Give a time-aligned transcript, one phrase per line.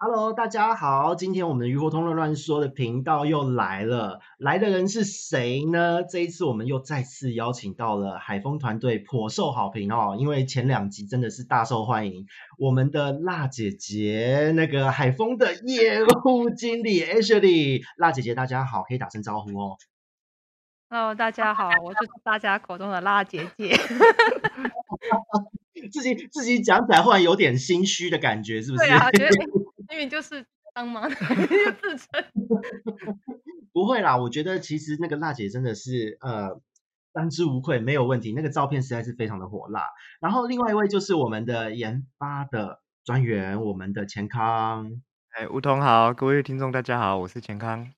[0.00, 6.04] Hello，大家好，今天我们的鱼活通乱乱说的频道又来了，来的人是谁呢？
[6.04, 12.26] 这一次我们又再次邀请到了海峰团队，颇受好评哦，因为前两集真的是大受欢迎。
[12.58, 19.76] 我们的辣姐姐，那个海峰的业务经理 Ashley，辣姐姐大家好，可以打声招呼哦。
[20.90, 23.76] Hello，大家好，我是大家口中的辣姐姐。
[25.92, 28.84] 自己自己讲起来，忽然有点心虚的感觉，是不是？
[28.84, 29.30] 对啊，觉得
[29.90, 31.14] 因为就是 当妈的
[31.80, 32.24] 自称。
[33.72, 36.60] 不会啦，我觉得其实那个辣姐真的是呃
[37.12, 38.32] 当之无愧，没有问题。
[38.32, 39.82] 那个照片实在是非常的火辣。
[40.20, 45.00] 然后另外一位就是我们的研发的专员，我们的钱康。
[45.30, 47.92] 哎，梧桐好，各位听众大家好，我是钱康。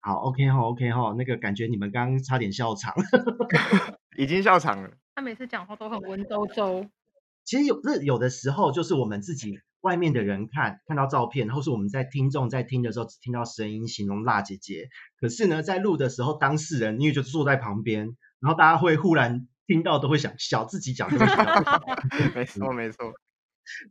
[0.00, 2.94] 好，OK 哈，OK 哈，那个感觉你们刚刚差点笑场，
[4.16, 4.90] 已经笑场了。
[5.14, 6.88] 他每次讲话都很文绉绉。
[7.44, 14.88] 其实有这有的时候，就是我们自己外面的人看看到照片，或是我们在听众在听的时候，只听到声音形容辣姐姐。
[15.20, 21.08] 可是呢，在录的时候，当事人因为就坐在旁边，然后大家会忽然听到都会想笑，自己讲。
[22.34, 23.12] 没错，没错。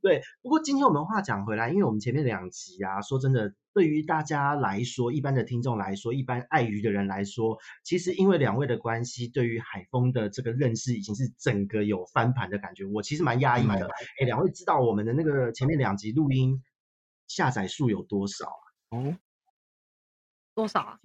[0.02, 12.86] 对，不过今天我们话讲回来，因为我们前面两集啊，说真的，对于大家来说，一般的听众来说，一般爱鱼的人来说，其实因为两位的关系，对于海风的这个认识已经是整个有翻盘的感觉。
[12.86, 13.88] 我其实蛮压抑的，
[14.20, 16.64] 哎，两位知道我们的那个前面两集录音
[17.28, 18.98] 下载数有多少啊？
[18.98, 19.16] 哦，
[20.56, 21.00] 多少啊？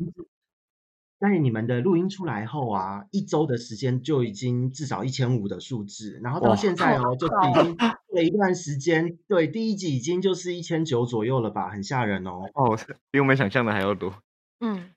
[1.18, 12.42] 在你们的录音出来后啊，一周的时间就已经至少一千五的数字，然后到现在哦，就已经过了一段时间，对，第一集已经就是一千九左右了吧，很吓人哦。
[12.54, 12.78] 哦，
[13.10, 14.14] 比我们想象的还要多。
[14.60, 14.90] 嗯，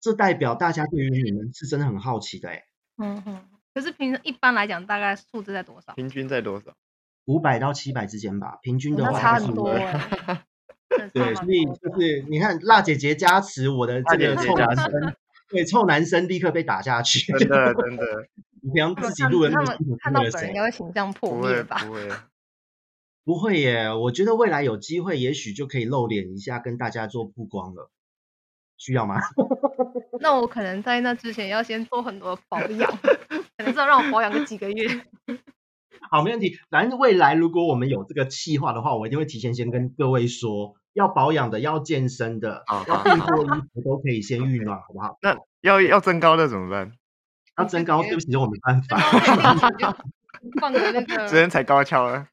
[0.00, 2.64] 这代表大家对于你们是真的很好奇的哎。
[2.96, 3.40] 嗯哼，
[3.74, 5.94] 可是平时一般来讲，大概数字在多少？
[5.94, 6.74] 平均在多少？
[7.26, 9.10] 五百到七百之间吧，平均的话。
[9.12, 10.44] 那差很多哎。
[11.12, 15.14] 对，所以就是你看辣姐姐加持我的这个臭男生。
[15.50, 18.28] 对，臭男生立刻被打下去，真的真 的。
[18.60, 21.78] 你平常自己录的那么辛苦，看到本人应该会形象破灭吧？
[21.84, 22.08] 不会，
[23.28, 23.92] 不会，耶。
[23.92, 27.90] 我觉得未来有机会，也许就可以露脸一下，跟大家做曝光了。
[28.78, 29.20] 需要吗？
[30.20, 32.90] 那我可能在那之前要先做很多保养，
[33.58, 34.88] 可能是要让我保养个几个月。
[36.10, 36.58] 好，没问题。
[36.70, 40.76] 反正未来如果我们有这个计划的话，我一定会提前先跟各位说。
[40.94, 45.18] 要保养的，要健身的，啊、要订做衣服都可以先预暖，好不好？
[45.20, 46.92] 那要要增高的怎么办？
[47.58, 48.98] 要增高，对不起，我没办法。
[50.60, 52.26] 放个那个，只能踩高跷了。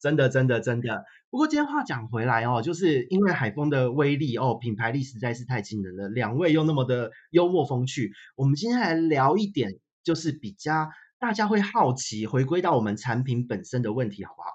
[0.00, 1.04] 真的，真的，真的。
[1.30, 6.08] 不过今天话讲回来哦，就是因为海风的威力哦，品牌力实在是太惊人了。
[6.08, 10.88] 两位又那么的幽默风趣，我们今天来聊一点，就是比较
[11.18, 14.48] 大家会好奇，回归到我们产品本身的问题，好不好？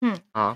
[0.00, 0.54] 嗯，好。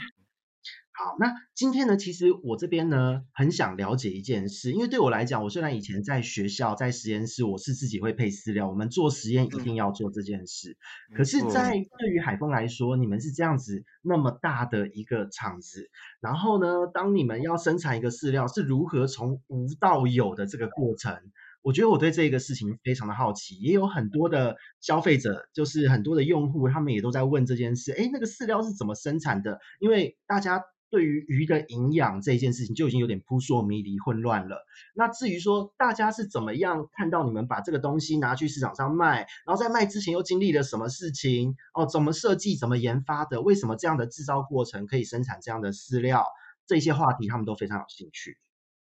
[0.97, 10.77] 好，那今天呢，其实我这边呢，很想了解一件事，因为对我来讲，我虽然以前在学校在实验室，我是自己会配饲料，我们做实验一定要做这件事。
[11.11, 15.91] 嗯、可是，在对于海峰来说，你们是这样子那么大的一个厂子，
[16.21, 21.19] 然后呢，当你们要生产一个饲料，是如何从无到有的这个过程？
[21.63, 29.59] 我觉得我对这个事情非常的好奇，也有很多的消费者，就是很多的用户，他们也都在问这件事，诶，那个饲料是怎么生产的？
[29.81, 30.63] 因为大家。
[30.95, 34.65] 对于鱼的营养这件事情就已经有点扑朔迷离、混乱了。
[34.95, 41.57] 那至于说大家是怎么样看到你们把这个东西拿去市场上卖，然后在卖之前又经历了什么事情？
[41.75, 43.43] 哦，怎么设计、怎么研发的？
[43.43, 46.25] 为什么这样的制造过程可以生产这样的饲料？
[46.65, 48.39] 这些话题他们都非常有兴趣。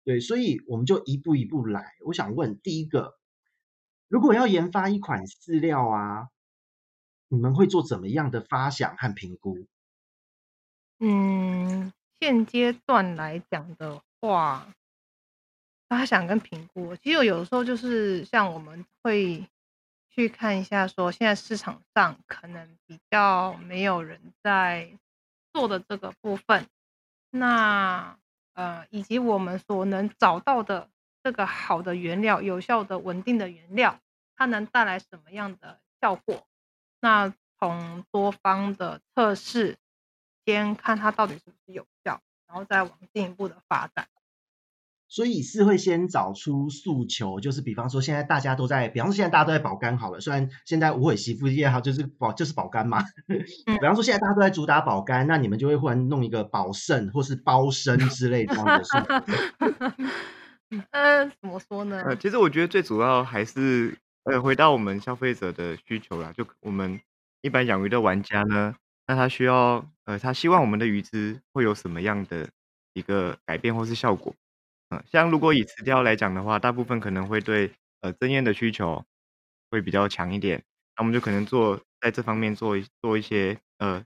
[0.05, 1.91] 对，所以我们就一步一步来。
[2.05, 3.15] 我想问第一个，
[4.07, 6.29] 如果要研发一款饲料啊，
[7.27, 9.67] 你们会做怎么样的发想和评估？
[10.99, 11.91] 嗯。
[12.19, 14.67] 现阶段来讲的话，
[15.87, 19.47] 发想跟评估，其实有的时候就是像我们会
[20.09, 24.97] 去看一下，说现在市场上可能比较没有人在
[25.53, 26.65] 做的这个部分，
[27.29, 28.17] 那
[28.55, 30.89] 呃，以及我们所能找到的
[31.23, 33.99] 这个好的原料、有效的、稳定的原料，
[34.35, 36.47] 它能带来什么样的效果？
[36.99, 39.77] 那从多方的测试。
[40.47, 44.07] 先看它到底是不是有效，然后再往进一步的发展。
[45.09, 53.39] 所以是会先找出诉求，就是比方说现在大家都在，比方说现在大家都在保肝好了，虽然现在无悔媳妇业哈就是保就是保肝嘛，嗯、
[53.79, 58.91] 比方说现在大家都在主打保肝，那你们就会忽然弄一个保肾或是包身之类这样的事。
[60.91, 62.03] 嗯，怎么说呢？
[62.05, 66.99] 呃，其实我觉得最主要还是呃回到我们消费者的需求啦，就我们
[67.41, 68.75] 一般养鱼的玩家呢，
[69.07, 72.49] 那他需要呃他希望我们的鱼汁会有什么样的
[72.93, 74.35] 一个改变或是效果。
[74.89, 77.71] 嗯，像如果以池钓来讲的话，大部分可能会对
[78.01, 79.03] 呃增艳的需求
[79.71, 80.63] 会比较强一点，
[80.95, 84.03] 那我们就可能做在这方面做一做一些呃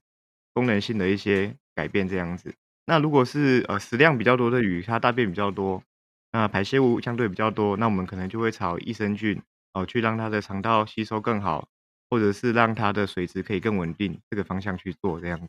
[0.54, 2.54] 功能性的一些改变这样子。
[2.86, 5.84] 那如果是呃食量比较多的鱼，它大便比较多，
[6.32, 9.38] 那排泄物相对比较多，那我们可能就会朝益生菌
[9.74, 11.70] 哦、呃、去让它的肠道吸收更好，
[12.12, 15.48] 或者是让它的水质可以更稳定这个方向去做这样子。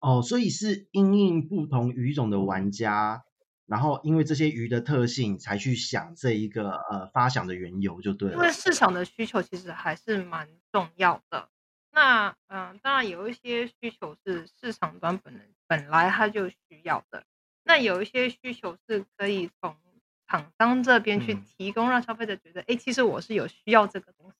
[0.00, 3.22] 哦，所以是因应不同鱼种的玩家。
[3.66, 8.34] 然后，因为这些鱼的特性，才去想这一个呃发想的缘由，就对了。
[8.34, 11.48] 因为市场的需求其实还是蛮重要的。
[11.92, 17.22] 那嗯、呃，当然有一些需求是市场端本人本来它就需要的。
[17.62, 19.76] 那有一些需求是可以从
[20.26, 24.36] 厂商这边去提供，让消费者觉得，哎、嗯，其实我是有需要这个东西。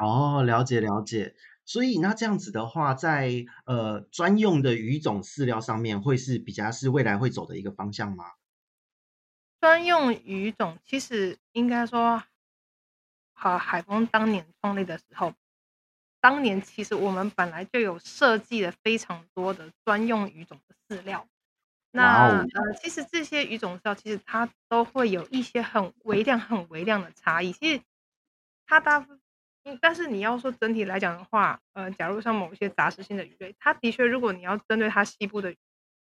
[0.00, 1.34] 哦，了解了解。
[1.66, 8.24] 所以那这样子的话，在呃专用的鱼种饲料上面，会是比较是未来会走的一个方向吗？
[9.62, 12.22] 专用鱼种其实应该说，
[13.34, 15.34] 好，海丰当年创立的时候，
[16.20, 21.28] 当年其实我们本来就有设计了非常多的专用鱼种的饲料。
[21.92, 27.52] 那呃，其实这些鱼种饲料其实它都会有一些很微量、很微量的差异。
[27.52, 27.82] 其实
[28.66, 29.19] 它大部分。
[29.64, 35.54] 嗯，但是你要说整体来讲的话，呃，假如像某些杂食性的鱼类，它的确，如果你要针对它细部的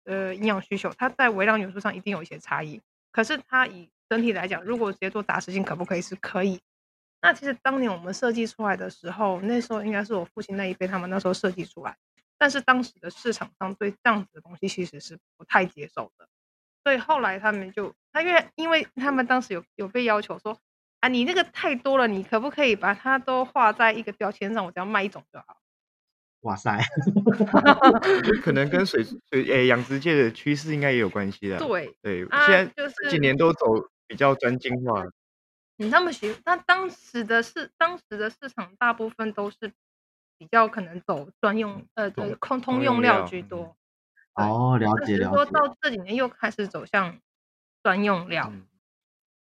[0.05, 2.81] 呃营养需求，它在微量元素上一定有一些差异。
[3.11, 6.01] 可是它以整体来讲，如果直接做杂食性，可不可以？
[6.01, 6.61] 是可以。
[7.21, 11.97] 那其实当年我们设计出来的时候，那时候应该是我父亲那一辈他们那时候设计出来，
[12.37, 16.25] 但是当时的市场上对这样子的东西其实是不太接受的，
[16.85, 20.57] 所以后来他们就，他因为因为他们当时有有被要求说。
[21.01, 24.63] 啊，你那个太多了，你可不可以把它都画在一个标签上？
[24.65, 25.57] 我只要卖一种就好。
[26.41, 26.79] 哇塞，
[28.41, 31.57] 可能跟水水诶养殖界的趋势应该也有关系的。
[31.59, 33.65] 对对，啊、现在就是几年都走
[34.07, 35.03] 比较专精化。
[35.77, 39.71] 你那么喜，那当时的市当时的市场大部分都是
[40.37, 43.75] 比较可能走专用，呃，对，通通用料居多。
[44.35, 45.35] 哦，了解了解。
[45.35, 47.19] 说到这几年又开始走向
[47.83, 48.51] 专用料。
[48.51, 48.65] 嗯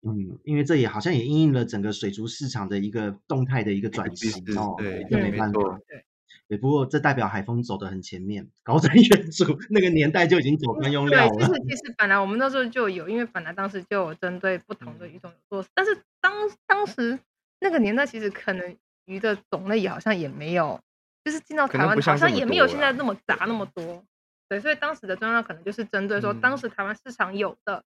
[0.05, 6.05] 嗯，因为这也好像也应应了整个水族市场的一个动态的一个转型哦，对，就没办法，对，
[6.49, 11.31] 对，不过这代表海丰走得很前面，高瞻远瞩，那个年代就已经走专用料了。
[11.35, 16.33] 对，其实其实本来我们那时候就有，因为本来当时就有针对不同的鱼种有做，但是当
[16.67, 17.17] 当时
[17.59, 18.75] 那个年代其实可能
[19.05, 20.79] 鱼的种类也好像也没有，
[21.23, 23.65] 就是进到台湾好像也没有现在那么杂那么。
[23.73, 24.03] 多，
[24.49, 27.83] 对，所以当时的专用料可能就是针对说当时台湾市场有的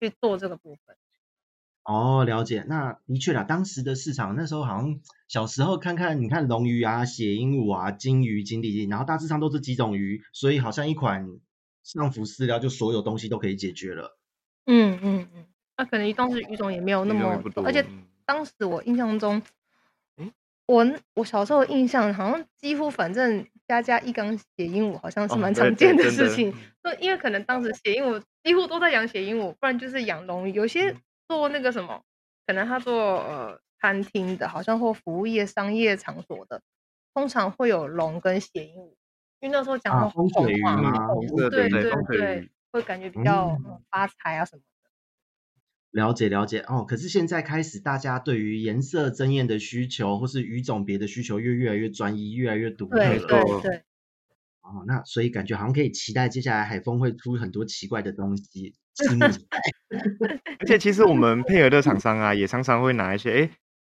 [0.00, 0.96] 去做这个部分。
[1.84, 2.64] 哦，了解。
[2.68, 11.26] 那的确啦，当时的市场那时候好像小时候看看，你看龙鱼啊、血鹦鹉啊、金鱼、锦鲤，然后大致上都是几种鱼，所以好像一款
[11.82, 14.18] 上浮饲料就所有东西都可以解决了。
[14.66, 15.46] 嗯嗯嗯，
[15.76, 17.84] 那、啊、可能当时鱼种也没有那么多，而且
[18.26, 19.42] 当时我印象中，
[20.18, 20.30] 嗯、
[20.66, 30.94] 我我小时候印象好像几乎反正家家一缸血鹦鹉好像是蛮常见的事情，就、哦、因为可能当时血鹦鹉几乎都在养血鹦鹉，不然就是养龙鱼，有些。
[31.30, 32.02] 做那个什么，
[32.44, 36.60] 可能他做呃餐厅的，好像或服务业、商业场所的，
[37.14, 38.96] 通常会有龙跟谐音舞，
[39.38, 41.06] 因为那时候讲到风水鱼嘛，
[41.48, 43.56] 对对对，对，会感觉比较
[43.88, 44.66] 发财啊什么的。
[45.92, 53.18] 了解了解哦，可是现在开始，大家对于颜色争艳的需求，或是鱼种别的需求，越越来越专一，越来越独特了。
[53.18, 53.84] 对对对。
[54.70, 58.74] 哦，那所以感觉好像可以期待接下来海丰会出很多奇怪的东西。
[60.60, 63.50] 而且其实我们配合的厂商啊，也常常会拿一些哎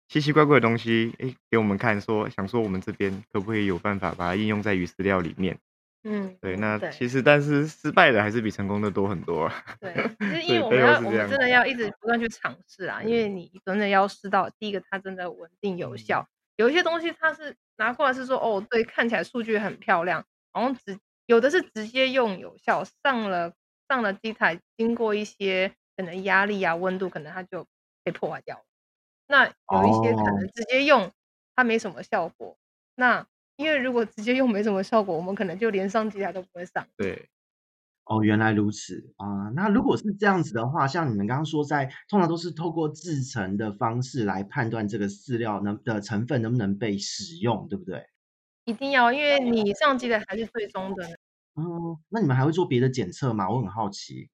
[0.09, 5.59] 奇奇怪怪的东西哎给我们看说，说想说我们这边可不可以有办法把它应用在鱼饲料里面。
[6.05, 9.51] 嗯，对，那其实但是失败的还是比成功的多很多。
[9.81, 23.53] 对，就是 因为我们要我们真的要一直不断去尝试啊，因为你真的要试到第一个它真的稳定有效，有一些东西它是拿过来是说哦对，看起来数据很漂亮，然后直有的是直接用有效上了。
[23.91, 27.67] 上了机台，经过一些可能压力啊、温度，可能它就
[28.05, 28.65] 被破坏掉了。
[29.29, 31.11] 那有一些可能直接用，
[31.57, 32.49] 它没什么效果。
[32.49, 32.57] Oh.
[32.97, 33.27] 那
[33.57, 36.87] 因为如果直接用没什么效果，我们可能就连上机台都不会上。
[36.99, 37.31] 对。
[38.05, 39.53] 哦，原来如此啊、呃。
[39.57, 48.05] 那如果是这样子的话，像你们刚刚说在，在通常都是透过制成的方式来判断这个饲料能的成分能不能被使用，对不对？
[48.69, 51.07] 一定要，因为你上机的还是最终的。
[51.55, 53.49] 哦，那你们还会做别的检测吗？
[53.49, 54.29] 我很好奇。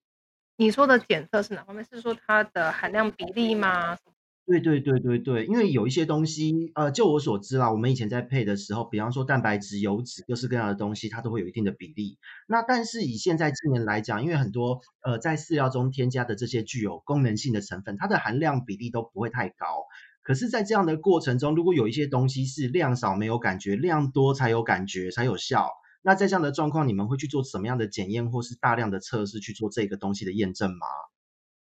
[0.57, 1.85] 你说的检测是哪方面？
[1.85, 3.97] 是说它的含量比例吗？
[4.45, 12.19] 对对对对对，因为有一些东西，呃，就我所知啦，我们以前在配的时候，比方说蛋白质、油脂，各式各样的东西，它都会有一定的比例。
[12.49, 19.87] 那但是以现在近年来讲，因为很多呃在饲料中添加的这些具有功能性的成分，它的含量比例都不会太高。
[20.25, 25.71] 可是，在这样的过程中，如果有一些东西是量少没有感觉，量多才有感觉才有效，
[26.02, 30.87] 那在这样的状况，你们会去做什么样的检验，或是大量的测试去做这个东西的验证吗？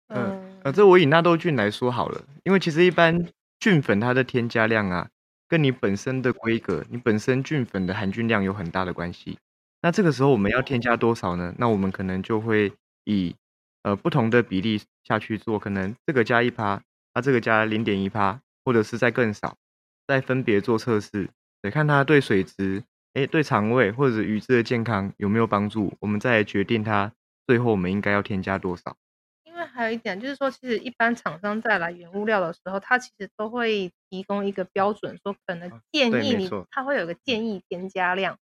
[0.08, 0.60] 嗯。
[0.62, 3.26] 呃，这我以纳豆菌来说好了，因为其实一般
[3.58, 5.08] 菌粉它的添加量啊，
[5.48, 9.38] 跟你本身的规格、你本身菌粉的含菌量有很大的关系。
[9.80, 11.54] 那这个时候我们要添加多少呢？
[11.56, 12.70] 那我们可能就会
[13.04, 13.34] 以
[13.84, 16.82] 呃不同的比例下去做，可能这个加一趴，
[17.14, 19.56] 那这个加零点一趴，或者是再更少，
[20.06, 21.30] 再分别做测试，
[21.62, 27.12] 得看它对水质、诶对肠胃或者鱼质的健康有没有帮助，我们再来决定它
[27.46, 28.96] 最后我们应该要添加多少。
[29.46, 38.38] 因为还有一点就是说，其实一般厂商在来原物料的时候，它其实都会提供一个标准，说可能建议你，它会有个建议添加量。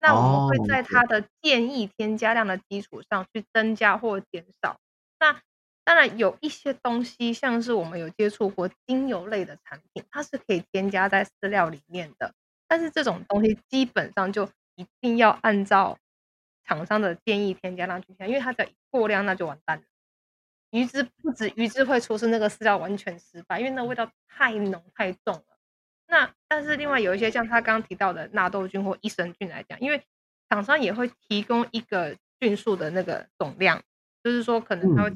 [0.00, 4.78] 那我们会在它的建议添加量的基础上去增加或减少。
[5.20, 5.40] 那
[5.86, 12.34] 当然有一些东西，像是我们有接触过精油类的产品，它是可以添加在饲料里面的。
[12.66, 15.96] 但是这种东西基本上就一定要按照
[16.64, 19.84] 厂商的建议添加上去添，因为它的过量那就完蛋了。
[20.70, 25.44] 鱼汁不止鱼汁会出事，那个饲料完全失败，因为那味道太浓太重了。
[26.08, 30.02] 那但是另外有一些像他刚刚提到的纳豆菌或益生菌来讲，因为
[30.50, 33.80] 厂商也会提供一个菌数的那个总量，
[34.24, 35.10] 就是说可能它会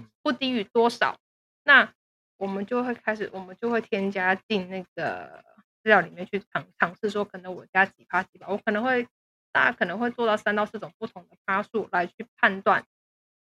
[0.00, 1.16] 不不低于多少，
[1.62, 1.94] 那
[2.36, 5.44] 我们就会开始，我们就会添加进那个
[5.82, 9.06] 资料里面去尝尝试，说可能我加几趴几趴，我可能会
[9.52, 12.84] 大家可能会做到三到四种不同的趴数来去判断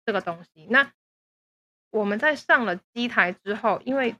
[0.05, 0.67] 这个东西。
[0.69, 0.93] 那
[1.91, 4.17] 我们在上了机台之后，因为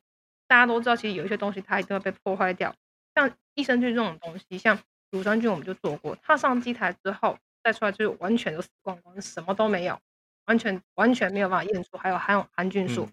[0.47, 2.75] 大家都知道，其实有一些东西它一定会被破坏掉，
[3.15, 4.79] 像益生菌这种东西，像
[5.11, 10.01] 乳酸菌我们就做过，它上机台之后再出来就是完全都死光光，什么都没有，
[10.51, 13.05] 完全完全没有办法验出还有含有含菌数。
[13.05, 13.13] 嗯、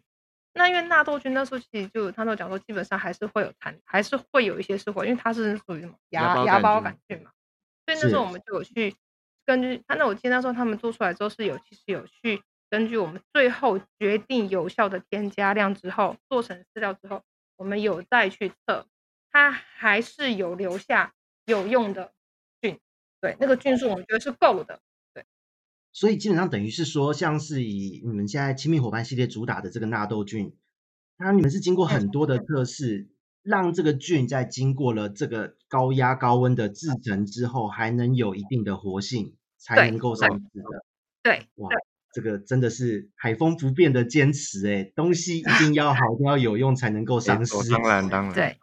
[0.54, 7.30] 那因为纳豆菌那时候其实就他都讲说，基本上还是会有痰，还是会有一些失活，因为它是属于什么芽芽孢杆菌嘛，
[7.86, 8.96] 所以那时候我们就有去
[9.46, 12.42] 根据他，那我记得那时候他们做出来之后是有其实有去。
[12.70, 17.24] 根据我们最后决定有效的添加量之后，做成饲料之后，
[17.56, 18.86] 我们有再去测，
[19.32, 21.14] 它还是有留下
[21.46, 22.12] 有用的
[22.60, 22.78] 菌，
[23.22, 24.87] 对，那个菌数我们觉得是够的，对。
[25.98, 30.54] 所以基本上等于是说，像是以你们现在亲密伙伴系列主打的这个纳豆菌，
[31.18, 33.10] 它你们是经过很多的测试，
[33.42, 40.86] 让这个菌在经过了这个高压高温的制成之后，还能有一定的活性，才能够上市的。
[41.24, 41.70] 对，对哇。
[42.14, 47.72] 这个真的是海风不变的坚持哎，东西一定要好， 一定要有用才能够上市。
[47.72, 48.58] 当然，当然，对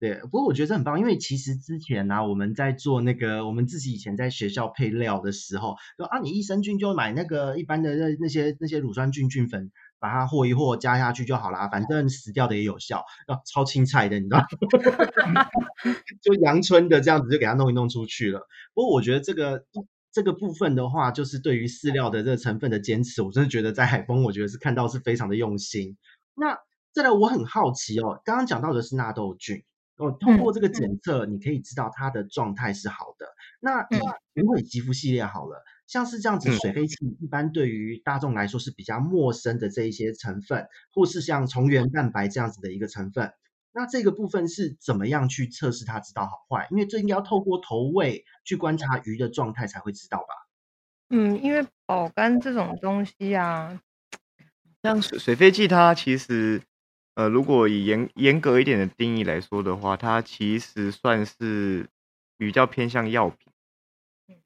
[0.00, 0.14] 对。
[0.22, 14.44] 不过我觉得这很棒，因为其实之前呢、啊，我们在做那个，我们自己以前在学校配料的时候，说啊，你益生菌就买那个一般的那那些那些乳酸菌菌粉，把它和一和加下去就好啦，反正死掉的也有效，啊、超青菜的，你知道？
[16.22, 18.46] 就阳春的这样子就给它弄一弄出去了。
[18.74, 19.64] 不过我觉得这个。
[20.10, 25.96] 这个部分的话，就是对于饲料的这个成分的坚持，我真的觉得在海丰，我觉得是看到是非常的用心。
[26.34, 26.58] 那
[26.92, 29.62] 再来，我很好奇哦，刚刚讲到的是纳豆菌
[29.98, 33.26] 哦，通过这个检测，你可以知道它的状态是好的。
[33.60, 33.86] 那
[34.34, 43.32] 鱼尾肌肤系列好了，像是这样子水飞芪，一般对于大众来说是比较陌生的这一些成分，或是像虫原蛋白这样子的一个成分。
[43.72, 46.68] 那这个部分是怎么样去测试它知道好坏？
[46.70, 50.26] 因为这应该要透过投喂去观察鱼的状态才会知道吧？
[51.10, 53.80] 嗯，因为保肝这种东西啊，
[54.82, 56.62] 像水水飞剂它其实，
[57.18, 61.84] 呃，如果以严严格一点的定义来说的话，它其实算是
[62.38, 63.38] 比较偏向药品。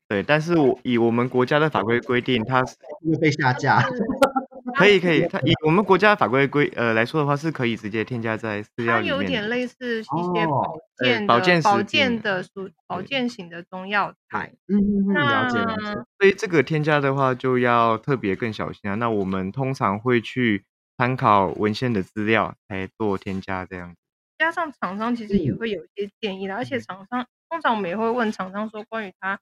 [0.09, 2.75] 对，但是我以我们国家的法规规定，它是
[3.07, 3.83] 会被下架。
[4.79, 9.17] 可以可以，它以我们国家法规规呃来说的话，是可以直接添加在饲料里面。
[9.19, 14.51] 它有点类似一些保健保健保健的属保健型的中药材。
[14.69, 16.01] 嗯嗯嗯，了解了解。
[16.19, 18.95] 所以这个添加的话，就要特别更小心啊。
[18.95, 20.65] 那我们通常会去
[21.03, 23.97] 参考文献的资料来做添加，这样子。
[24.39, 29.41] 加上厂商其实也会有一些建议的，嗯、而且厂商通常我们也会问厂商说，关于他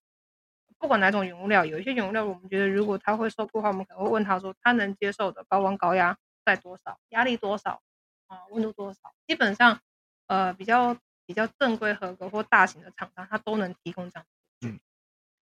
[0.79, 7.83] 不管哪种原物料，有一些原物料我们觉得如果他会受雇的话，我们可能会问他说，他能接受的高温高压在多少，压力多少
[8.29, 8.99] 啊，温度多少？
[9.27, 9.81] 基本上，
[10.29, 14.25] 呃，比较比较正规合格或大型的厂商，他都能提供这样。
[14.63, 14.81] 嗯，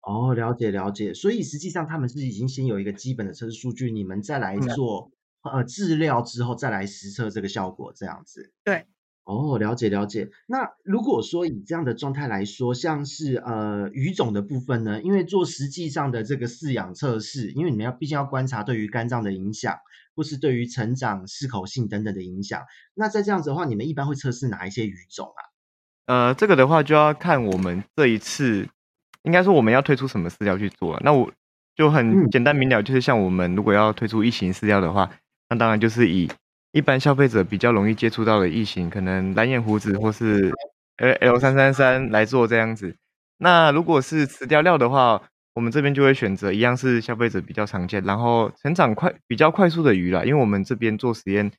[0.02, 1.16] 哦，了解了解。
[1.16, 5.15] 所以实际上他们是已经先有一个基本的测试数据，你们再来做、嗯、
[5.54, 8.52] 呃治疗之后再来实测这个效果，这样子。
[8.64, 8.86] 对。
[9.24, 10.30] 哦，了解了解。
[10.46, 19.76] 那如果说以这样的状态来说，像是呃鱼种的部分呢，因为做实际上的这个饲养测试，因为你们要毕竟要观察对于肝脏的影响，
[20.16, 22.62] 或是对于成长适口性等等的影响。
[22.94, 25.42] 那在这样子的话，你们一般会测试哪一些鱼种啊？
[26.06, 28.70] 呃，这个的话就要看我们这一次，
[29.24, 31.02] 应该说我们要推出什么饲料去做。
[31.04, 31.32] 那我
[31.76, 35.10] 就很简单明了，就是像我们如果要推出异型饲料的话，
[35.56, 36.30] 那当然就是以。
[36.72, 40.52] 一般消费者比较容易接触到的异形，可能蓝眼胡子或是
[40.98, 42.98] L 三三三来做这样子。
[43.38, 45.22] 那如果是雌雕料的话，
[45.54, 50.26] 我们这边就会选择一样是消费者比较常见，然后成长快、比较快速的鱼啦。
[50.26, 51.50] 因为我们这边做实验，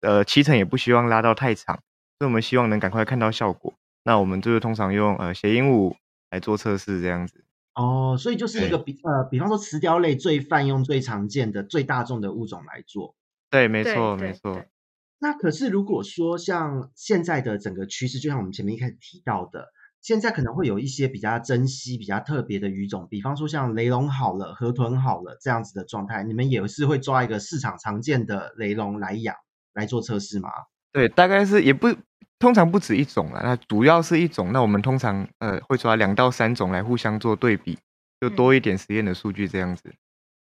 [0.00, 1.76] 呃，期程也不希望拉到太长，
[2.18, 3.72] 所以我们希望能赶快看到效果。
[4.02, 5.94] 那我们就是通常用呃血鹦鹉
[6.32, 7.44] 来做测试这样子。
[7.76, 13.14] 哦，所以就是一个比呃，比方说雌雕类最泛用、最常见的、最大众的物种来做。
[13.50, 14.64] 对，没错，没错。
[15.18, 19.68] 那可是如果说像现在的整个趋势，就像我们前面一开始提到的，
[20.02, 29.34] 现在可能会有一些比较珍稀、比较特别的鱼种，比方说像雷龙好了、河豚好了这样子的状态，你们也是会抓一个市场常见的雷龙来养
[29.72, 30.50] 来做测试吗？
[30.92, 31.88] 对，大概是也不
[32.38, 37.78] 通常不止一种啦，那主要是一种，那我们通常呃会抓两到三种来互相做对比，
[38.20, 39.94] 就多一点实验的数据这样子。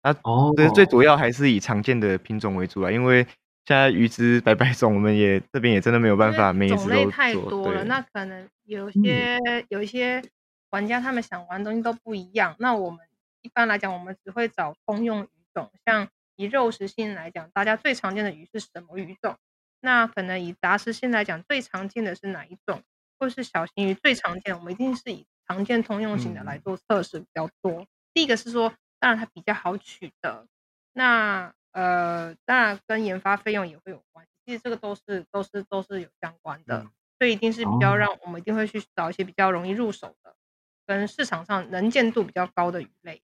[0.03, 3.23] 那哦，对，最主要还是以常见的品种为主啊，因为
[3.65, 6.81] 现在鱼只百百种，我们也这边也真的没有办法每一只都。
[6.81, 10.23] 种类太多了，那可能有些、嗯、有一些
[10.71, 12.55] 玩家他们想玩的东西都不一样。
[12.57, 12.99] 那我们
[13.43, 19.35] 一般来讲，我们只会找通用鱼种，像以肉食性来讲，大家最常见的鱼是什么鱼种？
[19.81, 22.81] 那可能以杂食性来讲，最常见的是哪一种？
[23.19, 27.81] 或是小型鱼最常见，我们一定是以常见通用型的来做测试比较多。
[27.81, 28.73] 嗯、第一个是说。
[29.01, 30.47] 当然它比较好取得，
[30.93, 40.35] 那呃当然跟研发费用也会有关系，其实这个都是都是都是有相关的，嗯、所以一定是比较让我们一定会去找一些比较容易入手的，
[40.85, 43.21] 跟市场上能见度比较高的鱼类。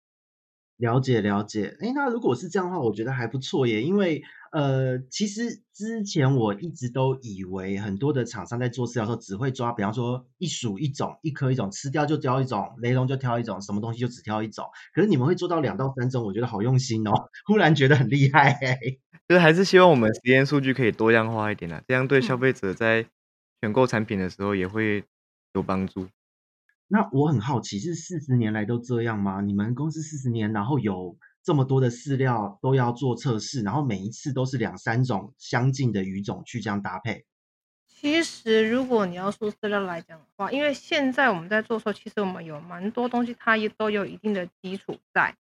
[0.78, 3.82] 了解了解，哎，那如果是这样的话，我觉得还不错耶。
[3.82, 14.64] 因为呃，其实之前我一直都以为很多的厂商在做饲料的时候，只会抓，比方说一鼠一种，一颗一种，吃掉就挑一种，雷龙就挑一种，什么东西就只挑一种。
[14.92, 17.12] 可是你们会做到两到三种，我觉得好用心哦，
[17.46, 18.58] 忽然觉得很厉害。
[19.28, 23.06] 就是还是希望我们实验数据可以多样化一点啊，这样对消费者在
[23.62, 25.04] 选购产品的时候也会
[25.54, 26.08] 有帮助。
[26.94, 29.40] 那我很好奇，是四十年来都这样吗？
[29.40, 37.26] 你们公司四十年，然后有这么多的饲料都要做测试，然后每一次都是两三种相近的鱼种去这样搭配。
[37.88, 45.34] 其实，如果你要说饲料来讲的话，因为现在我们在做时候，其实我们有蛮多东西，它也都有一定的基础在。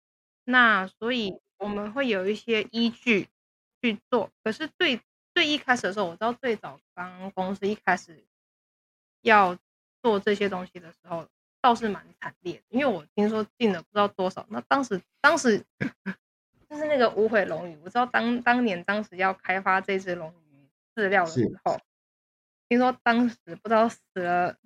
[0.45, 3.29] 那所以我们会有一些依据
[3.83, 4.31] 去做。
[4.43, 4.99] 可是最
[5.35, 8.25] 最一开始的时候，我知道最早刚公司一开始
[9.21, 9.59] 要。
[10.05, 11.29] 做这些东西的时候
[11.63, 14.45] 倒是蛮惨烈的，因为我听说进了不知道多少。
[14.51, 15.65] 那当时当时
[16.69, 21.81] 就是那个无悔龙鱼，我知道当当年当时要开发这只龙鱼饲料的时候，
[22.69, 24.57] 听说当时不知道死了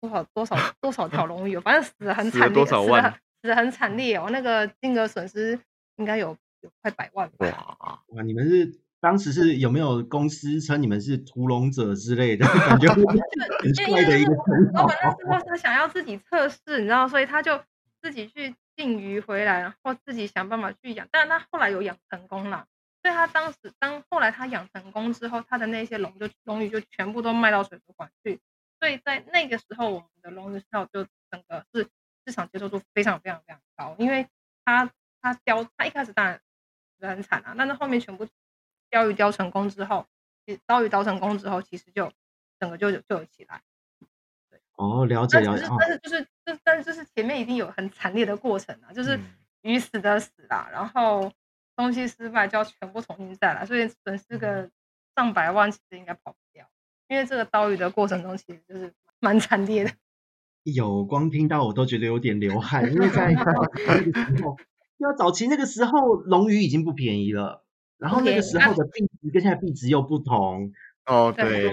[0.00, 4.28] 多少多少多少条龙鱼，反正死的很惨烈，死了多少万，死的很惨烈哦。
[4.30, 5.58] 那个金额损失
[5.96, 8.02] 应该有有快百万吧？
[8.08, 8.80] 哇，你们是？
[9.00, 12.86] 当时是有没有公司称你们是屠龙者之类的 感觉？
[12.92, 14.82] 很帅的一个称号。
[14.82, 17.62] 老板那时候他想要自己测试，你知道，所以他就
[18.02, 21.08] 自己去进鱼回来，然后自己想办法去养。
[21.10, 22.66] 但是他后来有养成功了，
[23.02, 28.38] 所以他当时当后来他养成功之后，他的那些龙就龙鱼就全部都卖到水族馆去。
[28.78, 31.88] 所以在那个时候，我们的龙鱼票就整个是
[32.26, 34.26] 市场接受度非常非常非常高，因为
[34.64, 34.90] 他
[35.22, 36.38] 他雕他一开始当然
[37.00, 38.26] 是很惨啊，但是后面全部。
[38.90, 40.06] 鯛鱼钓成功之后，
[40.66, 42.12] 刀鱼鯛成功之后，其实就
[42.58, 43.62] 整个就就有起来。
[44.50, 45.64] 对哦，了解了解。
[45.78, 49.18] 但是就是就但是就是前面已经有很惨烈的过程了，就是
[49.62, 51.32] 鱼死的死啦，嗯、然后
[51.76, 54.68] 东西失败就要全部重新再来，所以损失个
[55.14, 56.66] 上百万其实应该跑不掉。
[57.08, 59.90] 因为这个刀鱼的过程中其实就是蛮惨烈的。
[60.62, 64.56] 有光听到我都觉得有点流汗，因为在 那个时候，
[64.98, 67.64] 要早期那个时候龙鱼已经不便宜了。
[68.00, 70.72] 然后那个时候的币值跟现在币值又不同
[71.06, 71.70] 哦，对，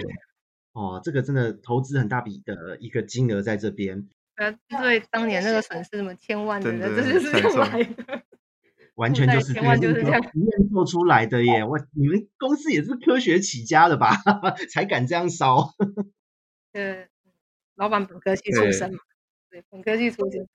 [0.74, 4.08] 哦，这个真的投资很大笔的一个金额在这边。
[4.36, 8.22] 呃，对，当年那个损失什么千万的，的这就是这样来的。
[8.96, 11.64] 完全就是千万就是这样实验做出来的耶！
[11.66, 14.12] 我你们公司也是科学起家的吧？
[14.74, 15.74] 才敢这样烧。
[16.74, 17.08] 呃，
[17.76, 19.00] 老板本科系出身嘛，
[19.52, 20.48] 对，对，本科系出身。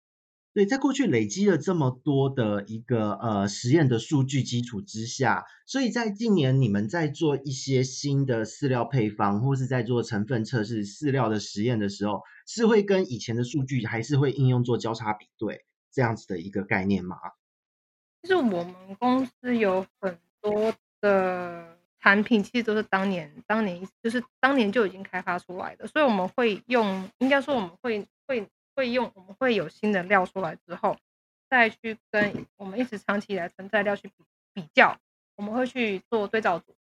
[0.54, 17.16] 对，在过去累积了这么多的一个呃实验的数据基础之下，所以在近年你们在做一些新的饲料配方，或是在做成分测试饲料的实验的时候，是会跟以前的数据还是会应用做交叉比对这样子的一个概念吗？
[18.22, 28.46] 其实我们公司有很多的产品，其实都是当年当年就是当年就已经开发出来的，所以我们会用，应该说我们会会。
[28.76, 30.98] 会用，我们会有新的料出来之后，
[31.50, 34.98] 再去跟我们一直长期以来存在料去比比较，
[35.36, 36.76] 我们会去做对照组，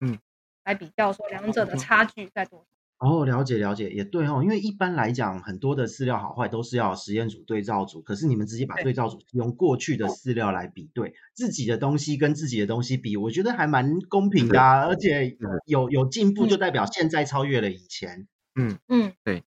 [0.00, 0.18] 嗯，
[0.64, 2.66] 来比较说两者的差距在多少。
[2.98, 18.28] 哦，了解了解，也对哦，因为一般来讲，很多的饲料好坏都是要实验组对照组，可是你们直接把对照组用过去的饲料来比对，自己的东西跟自己的东西比，我觉得还蛮公平的啊，而且有有进步就代表现在超越了以前。
[18.54, 19.44] 嗯嗯，对。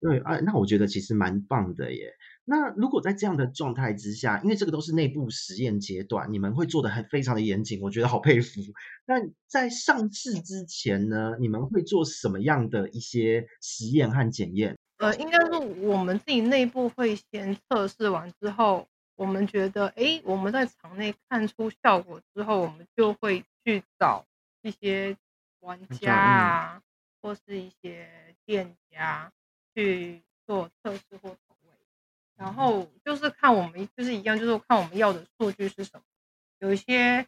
[0.00, 2.12] 对啊，那我觉得其实蛮棒的耶。
[2.44, 8.60] 那如果在这样的状态之下，因为这个都是内部实验阶段，你们会做的很非常的严谨，我觉得好佩服。
[9.06, 9.14] 那
[9.48, 14.76] 在上市之前呢，你们会做什么样的一些实验和检验？
[14.98, 24.24] 呃，应该是我们自己内部会先测试完之后，我们觉得，哎，我们在场内看出效果之后，我们就会去找
[24.62, 25.16] 一些
[25.60, 26.82] 玩家啊，
[27.20, 28.08] 或是一些
[28.44, 29.32] 店家。
[29.76, 31.70] 去做测试或投喂，
[32.34, 36.02] 然后就是看我们就是一样，就是看我们要的数据是什么。
[36.60, 37.26] 有一些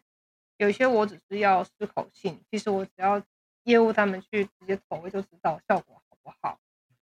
[0.57, 3.21] 有一些我只是要适口性，其实我只要
[3.65, 6.57] 业务他们去直接投喂就知道效果好不好。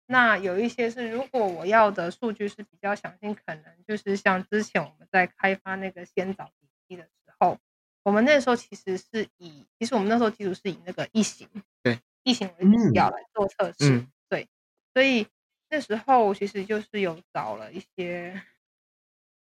[0.06, 7.58] 那有一些是如果我要的数据是比较详细，可能就是像之前我们在开发那个鲜藻底基的时候，
[8.04, 11.50] 我们那时候其实是以其实我们那时候基础是以那个异形
[11.82, 13.98] 对异形为目标来做测试。
[13.98, 14.08] 嗯
[14.94, 15.28] 所以
[15.70, 18.42] 那时候其实就是有找了一些，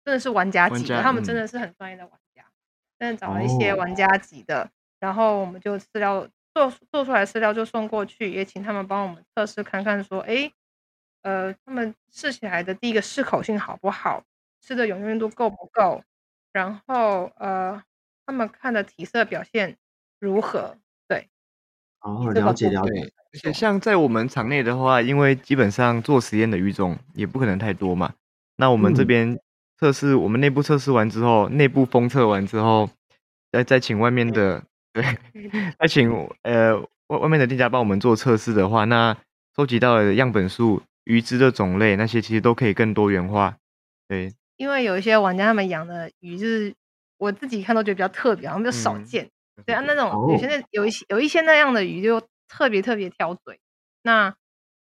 [0.03, 2.45] 真的是玩家级的，他们真的是很专业的玩家，
[2.99, 10.51] 真的找了一些玩家级的，然后我们就饲料做做出来饲料就送过去，也请他们帮我们测试看看，说，哎，
[11.23, 14.23] 呃，他们试起来的第一个适口性好不好，
[14.61, 16.03] 吃的永远度够不够，
[16.53, 17.83] 然后呃，
[18.25, 19.77] 他们看的体色表现
[20.19, 20.77] 如何？
[22.33, 23.11] 对，哦，了解了解。
[23.33, 28.13] 而且像在我们场内的话，因为基本上做实验的鱼种也不可能太多嘛，
[28.57, 29.37] 那我们这边
[29.77, 32.89] 测试，嗯、我们内部测试完之后，内部封测完之后，
[33.51, 34.63] 再再请外面的，
[34.93, 35.03] 对，
[35.77, 36.09] 再请
[36.43, 39.17] 呃外外面的店家帮我们做测试的话，那
[39.55, 43.57] 收集到的样本数、鱼只的种类那些其实都可以更多元化。
[44.07, 46.73] 对，因为有一些玩家他们养的鱼，就是
[47.17, 49.25] 我自己看都觉得比较特别，好像比较少见。
[49.25, 49.31] 嗯、
[49.63, 52.21] 对啊，那种有些那有一些有一些那样的鱼就。
[52.47, 53.59] 特别特别挑嘴，
[54.03, 54.33] 那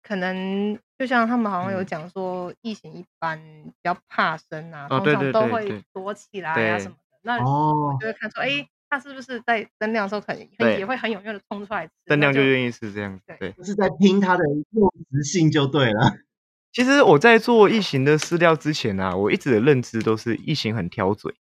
[0.02, 7.20] 可能就像他们好像有讲说，异形一般比较怕生啊，通常都会躲起来啊什么的。
[7.22, 13.20] 那我就会看出，哎，它是不是在增量的时候，可能也会很踊跃的冲出来吃，增量就愿意吃这样。
[13.38, 16.14] 对，就是在拼它的肉食性就对了。
[16.72, 21.36] 其实我在做异形的饲料之前啊，我一直的认知都是异形很挑嘴。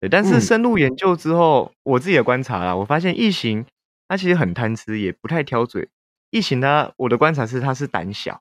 [0.00, 3.66] 对，但是深入研究之后，我自己的观察啦，我发现异形。
[4.10, 5.90] 它其实很贪吃，也不太挑嘴。
[6.30, 8.40] 异形呢，我的观察是它是胆小，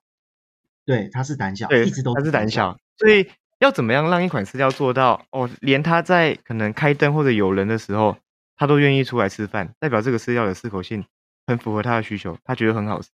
[0.85, 2.77] 对，它是胆小，对，一直都它是胆小。
[2.95, 8.15] 所以要怎么样让一款饲料做到哦，连它在可能开灯或者有人的时候，
[8.55, 11.03] 它都愿意出来吃饭，代表这个饲料的适口性
[11.45, 13.09] 很符合它的需求，它觉得很好吃，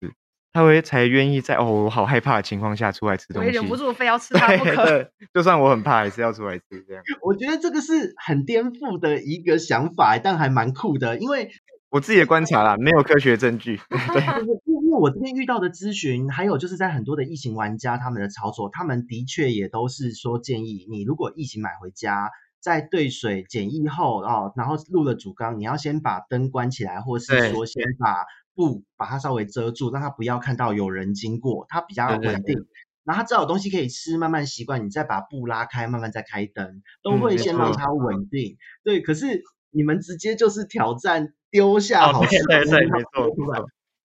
[0.54, 4.86] 它会才愿意在哦我好害怕的情况下出来吃东西，忍不住非要吃 它不可。
[4.86, 7.04] 对，就算我很怕，还是要出来吃这样。
[7.22, 11.50] 我觉得这个是很颠覆的一个想法，但还蛮酷的，因为。
[11.90, 13.80] 我自己的观察啦，没有科学证据。
[13.90, 14.22] 对，
[14.66, 32.32] 因为我这边遇到的咨询，还有就是在很多的异型玩家他们的操作，他们的确也都是说建议你，如果异型买回家，在兑水检疫后哦，然后入了主缸，你要先把灯关起来，或是说先把布把它稍微遮住，让它不要看到有人经过，它比较稳定。
[32.32, 32.66] 对对对，
[33.04, 38.54] 然后它知道有东西可以吃，慢慢习惯，你再把布拉开，慢慢再开灯，都会先让它稳定。
[38.54, 41.34] 嗯、对，可是你们直接就是挑战。
[41.54, 43.30] 丢下好吃的，对对对，没错。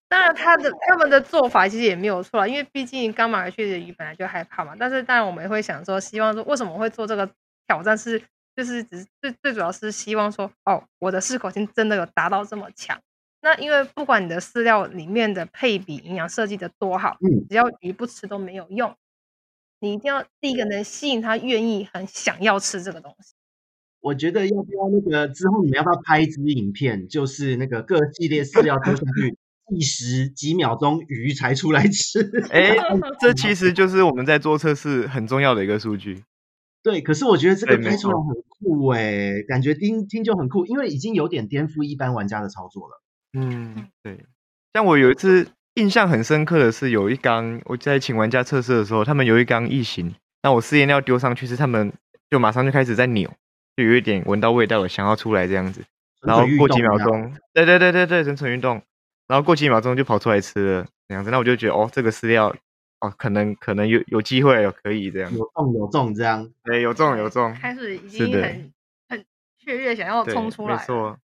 [0.06, 4.76] 当然，他的他们的做法其实也没有错，因为毕竟刚买回去的鱼本来就害怕嘛。
[4.78, 7.26] 但是，当然我们也会想说，希望说为什么会做这个
[7.66, 13.00] 挑战是，是就是只是最最主要是希望说，哦，我的适口性真的有达到这么强。
[13.48, 18.94] 那因为不管你的饲料里面的配比营养设计的多好，嗯，只要鱼不吃都没有用。
[19.80, 23.32] 你一定要第一个能吸引他愿意很想要吃这个东西。
[24.00, 29.38] 我觉得要不要那个之后你们要不要拍一支影片，就是那个各系列饲料丢下去，
[29.70, 32.20] 计时几秒钟鱼才出来吃？
[32.50, 32.76] 哎、欸，
[33.18, 36.22] 这其实就是我们在做测试很重要的一个数据。
[36.82, 43.02] 对，可是我觉得这个拍出来很酷哎、欸，感觉听听就很酷，因为已经有点颠覆一般玩家的操作了。
[43.32, 44.24] 嗯，对。
[44.74, 51.92] 像我有一次印象很深刻的是，有一缸我在请玩家测试的时候，他们有一缸异形，那我试验料丢上去，是他们
[52.30, 53.30] 就马上就开始在扭。
[53.76, 55.80] 就有一点闻到味道，我想要出来这样子，
[56.22, 58.82] 然后过几秒钟，对对对对对，蠢蠢运动，
[59.28, 62.52] 然后过几秒钟就跑出来吃了这样子，那我就觉得哦，这个饲料
[62.98, 68.72] 哦，可能可能有有机会，可以这样，有中有中这样，对，有中有中，开始已经很
[69.08, 69.24] 很
[69.58, 71.16] 雀跃，想要冲出来，没错。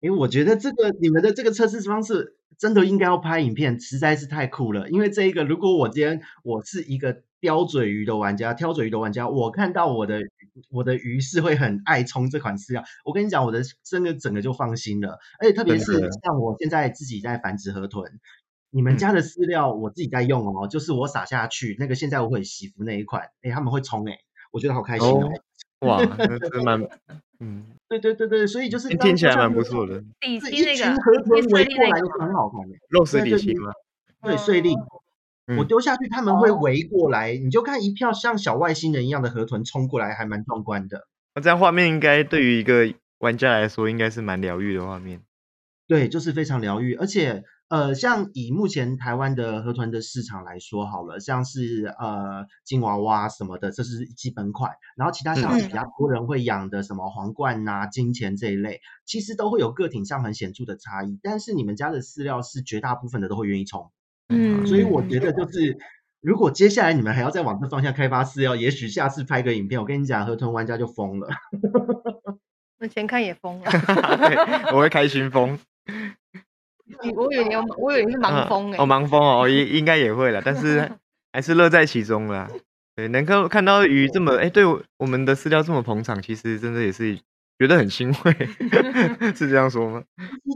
[0.00, 4.88] 哎，我觉得这个你们的这个测试方式真的应该要拍影片，实在是太酷了。
[4.90, 10.20] 因为这一个，如果我今天我是一个叼嘴鱼的玩家，挑嘴鱼的玩家，我看到我的
[10.70, 12.84] 我的鱼是会很爱冲这款饲料。
[13.04, 15.18] 我跟你讲，我的真的整个就放心了。
[15.40, 18.20] 而且特别是像我现在自己在繁殖河豚，
[18.70, 24.18] 你们家的饲料我自己在用哦，嗯、就是我撒下去那个现在我会洗服那一款，哎，他们会冲哎，
[24.50, 25.26] 我觉得好开心哦。
[25.26, 25.42] 哦
[25.80, 26.80] 哇， 那真蛮
[27.40, 27.64] 嗯。
[27.88, 30.00] 对对对对，所以就是听起来蛮不错的。
[30.20, 33.72] 底栖那个河豚围过来就很好看的，肉食底栖吗？
[34.22, 34.74] 对，碎粒。
[35.56, 41.06] 我丢下去，他们会围过来，你就看一票像小外星人一样的河豚冲过来，还蛮壮观的。
[41.36, 45.20] 那这样画面应该对于一个玩家来说，应该是蛮疗愈的画面。
[45.86, 47.44] 对，就是非常疗愈，而且。
[47.68, 54.72] 呃，像以目前台湾的河豚的市场来说好了，像是呃金娃娃什么的，这是基本款。
[54.96, 61.18] 然后其他像比较多人会养的什么皇冠呐、啊、金钱这一类，其实都会有个体上很显著的差异。
[61.22, 63.90] 但是你们家的饲料是绝大部分的都会愿意冲，
[64.28, 65.76] 嗯，所以我觉得就是
[66.20, 71.28] 如果接下来你们还要再往这方向开发饲料，也许下次拍个影片，我跟你讲，河豚玩家就疯了。
[72.78, 73.70] 那前看也疯了，
[74.72, 75.58] 我会开心疯。
[77.14, 78.82] 我以为你有，我以为你是盲风哎、欸。
[78.82, 80.90] 哦， 盲风哦，应应该也会了，但是
[81.32, 82.48] 还是乐在其中啦。
[82.94, 87.18] 对，能够看到鱼这么哎、欸，对我们的饲料这么捧场，其实真的也是
[87.58, 88.32] 觉得很欣慰，
[89.34, 90.02] 是这样说吗？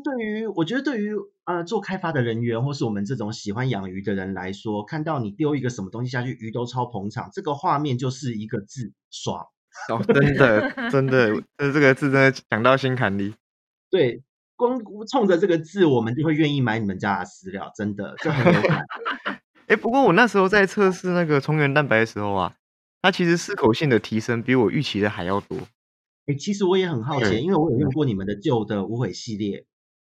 [0.04, 1.12] 对于我觉得对于
[1.44, 9.46] 呃做开发的人员，或是我们这种喜欢养鱼的人来说，看到你丢一个什么东西下去，鱼都超捧场，这个画面就是一个字爽。
[9.88, 13.34] 哦，真的真的，这这个字真的讲到心坎里。
[13.90, 14.22] 对。
[14.60, 14.78] 光
[15.10, 18.84] 冲着这个字，我们就会愿意买你们家的饲料，真的就很有感。
[19.68, 22.54] 哎，不过我那时候在测试那个虫源蛋白的时候啊，
[23.00, 25.56] 它其实适口性的提升比我预期的还要多。
[26.26, 29.64] 哎，其实我也很好奇，因为我有用过你们的旧的无悔系列，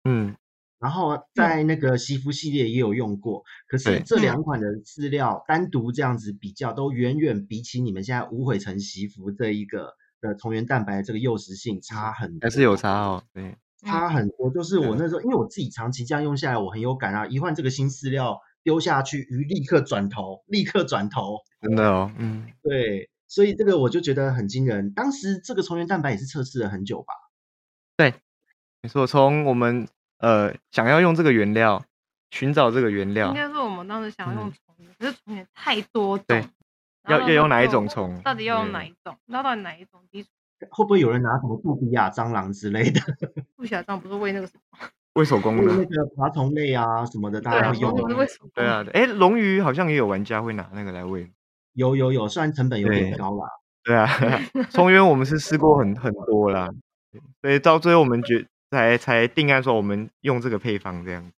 [0.04, 0.36] 嗯，
[0.78, 13.56] 然后在那个西服系列也有用过，可是这两款的饲料单独这样子比较，都远远比起你们现在无悔成西服这一个的虫源蛋白的这个诱食性差很多，还是有差哦，对。
[13.82, 17.26] 差很多，就是我那时候，因为我自己长期这样用下来，我很有感啊。
[17.26, 24.92] 一换这个新饲料丢下去，鱼立刻转头，立刻转头，真的哦，嗯，对，所以这个我就觉得很惊人。
[24.92, 27.12] 当时这个虫源蛋白也是测试了很久吧？
[27.96, 28.14] 对，
[28.82, 29.86] 没错，从我们
[30.18, 31.84] 呃想要用这个原料，
[32.30, 36.44] 寻找这个原料，应该说我们当时想要用虫源，可是虫源太多种，对，
[37.08, 38.20] 要要用哪一种虫？
[38.22, 39.16] 到底要用哪一种？
[39.26, 40.30] 那到底哪一种基础？
[40.70, 43.00] 会不会有人拿什么杜比亚蟑螂之类的？
[44.00, 44.88] 不是喂那个什么？
[45.14, 47.94] 喂手工的那个爬虫类啊什么的，大家会用。
[48.52, 51.30] 对啊，哎，龙鱼好像也有玩家会拿那个来喂。
[51.72, 53.48] 有有有，虽然成本有点高啦。
[53.82, 54.06] 对啊，
[54.70, 56.68] 虫源我们是试过很很多啦，
[57.40, 61.32] 所以到最后我们决才才定案说我们用这个配方这样。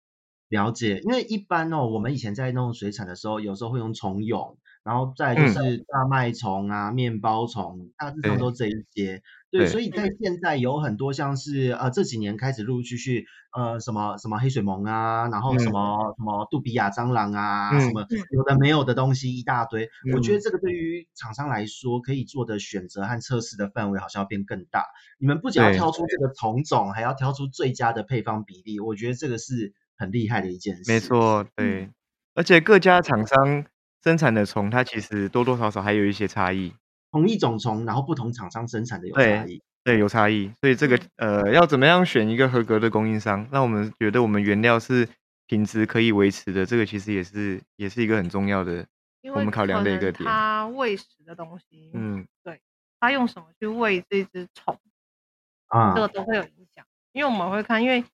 [0.49, 4.57] 了解，因为一般哦，我们以前在弄水产的时候，有时候会用虫蛹。
[4.85, 9.21] 然后再就是大麦虫啊、嗯、面包虫，大致上都这一些。
[9.59, 19.85] 对，所以在现在有很多像是呃这几年开始陆陆续续呃什么什么黑水虻啊，然后什么、嗯、什么杜比亚蟑螂啊，嗯、什么有的没有的东西一大堆。
[20.07, 24.85] 嗯、我觉得这个对于厂商来说，可以做的选择和测试的范围好像要变更大。
[25.19, 28.81] 你们不仅要挑出这个虫种，还要挑出最佳的配方比例。
[28.81, 30.93] 我觉得这个是很厉害的一件事。
[30.93, 31.95] 没错，对，嗯、
[32.35, 33.67] 而且各家厂商。
[34.05, 36.73] 生产的虫，它其实多多少少还有一些差异。
[37.11, 39.63] 同一种虫，然后不同厂商生产的有差异。
[39.85, 40.51] 对，有差异。
[40.61, 45.09] 所以这个呃，要怎么样选一个合格的供应商，让我们觉得我们原料是
[45.47, 48.87] 品质可以维持的，这个其实也是也是一个很重要的，
[49.35, 50.25] 我们考量的一个点。
[50.25, 52.61] 它喂食的东西，嗯，对，
[53.01, 54.79] 它用什么去喂这只虫
[55.69, 56.85] 啊，这个都会有影响。
[57.13, 58.05] 因为我们会看，因为。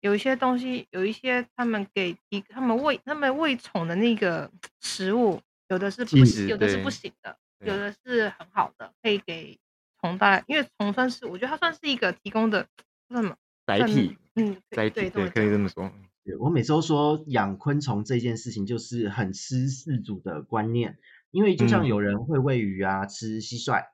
[0.00, 4.48] 有一些东西，有一些他们给提他们喂他们喂虫的那个
[4.80, 9.58] 食物，有的是不行，有的是不行的，有的是很好的，可以给
[10.00, 12.68] 虫带，因为虫算是我觉得它算是一个提供的
[13.10, 15.68] 什么载体，嗯，载体对，可以这么。
[15.68, 15.90] 说。
[16.40, 20.98] 我每次都说养昆虫这件事情就是很吃饲主的观念，
[21.30, 23.84] 因为就像有人会喂鱼啊、吃蟋蟀，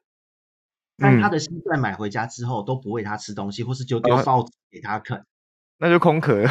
[0.97, 5.27] 但他的蟋蟀买回家之后都不喂它吃东西，或是就丢报纸给它啃，
[5.77, 6.51] 那就空壳了。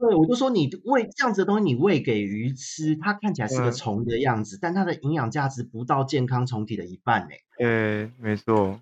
[0.00, 7.34] 对，我就说你喂这样子的东西，你喂给鱼吃，它看起来是个虫的样子，但它的营养价值不到健康虫体的一半呢。
[7.58, 8.80] 对，没错。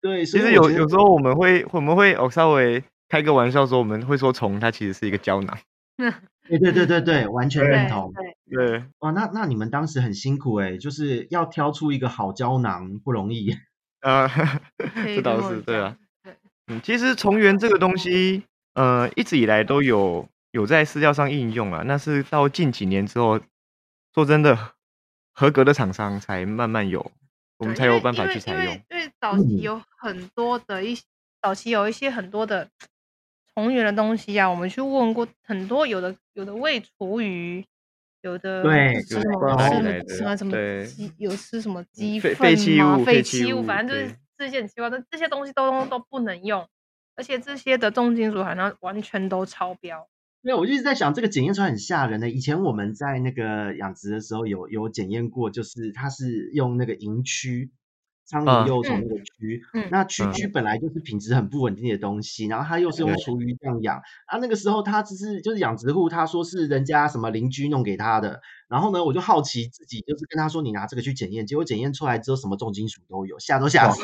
[0.00, 2.84] 对，其实有有时候我们会我们会哦稍微。
[3.10, 5.58] 开个玩笑说，我们会说虫，它其实是一个胶囊。
[6.46, 8.12] 对对对对对，完全认同。
[8.12, 13.56] 对，对，对哇，那那你们当时很辛苦哎，就是要挑出一个好胶囊不容易。
[14.04, 14.28] 呃，
[15.06, 15.96] 这倒是对啊。
[16.66, 18.42] 嗯，其实虫源这个东西，
[18.74, 20.28] 呃，一直以来都有
[20.58, 21.82] 有在饲料上应用啊。
[21.86, 23.40] 那是到近几年之后，
[24.12, 24.74] 说真的，
[25.32, 27.12] 合格的厂商才慢慢有，
[27.58, 28.64] 我们才有办法去采用。
[28.64, 31.06] 因为，因为早期有很多的一些，嗯、
[31.42, 32.68] 早期有一些很多的。
[33.54, 37.64] 虫源的东西啊，我们去问过很多，有的有的喂厨余，
[38.22, 38.62] 有的
[39.02, 39.56] 吃什么
[40.06, 46.64] 吃什么什么鸡，有吃什么鸡粪废弃物，废弃物，反正就是这些很奇怪的这些东西都都不能用，
[47.16, 50.06] 而且这些的重金属含量完全都超标。
[50.42, 52.30] 对，我一直在想这个检验出来很吓人的。
[52.30, 57.70] 以前我们在那个养殖的时候有有检验过，就是它是用那个蝇蛆。
[58.30, 74.02] 苍蝇幼虫那个蛆，那蛆蛆本来就是品质很不稳定的东西，嗯、然后它又是用厨余这样养，嗯、啊，那个时候他只是就是养殖户，他说是人家什么邻居弄给他的，然后呢，我就好奇自己就是跟他说，你拿这个去检验，结果检验出来之后什么重金属都有，吓都吓死，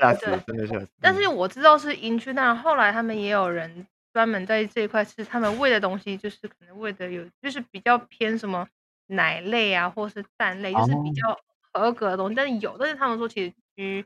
[0.00, 0.88] 吓死了，真的吓死。
[1.02, 8.66] 但是我知道是蝇蛆，但后来他们也有人专门在这一块吃，他们喂的东西就是可能喂的有，就是比较偏什么
[9.08, 13.52] 奶类啊，或是蛋类，就是比较合格的东西，哦、但是有，但是他们说其实。
[13.78, 14.02] 嗯，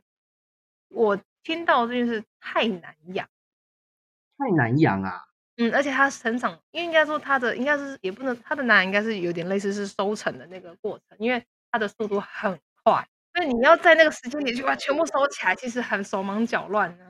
[0.89, 3.29] 我听到这件事太难养，
[4.37, 5.27] 太难养啊。
[5.59, 17.10] 嗯，而且它成长，因为应该说它的应该是也不能，它的难应该是有点类似是收成的那个过程，因为它的速度很快，所以你要在那个时间点去把全部收起来，其实很手忙脚乱呢。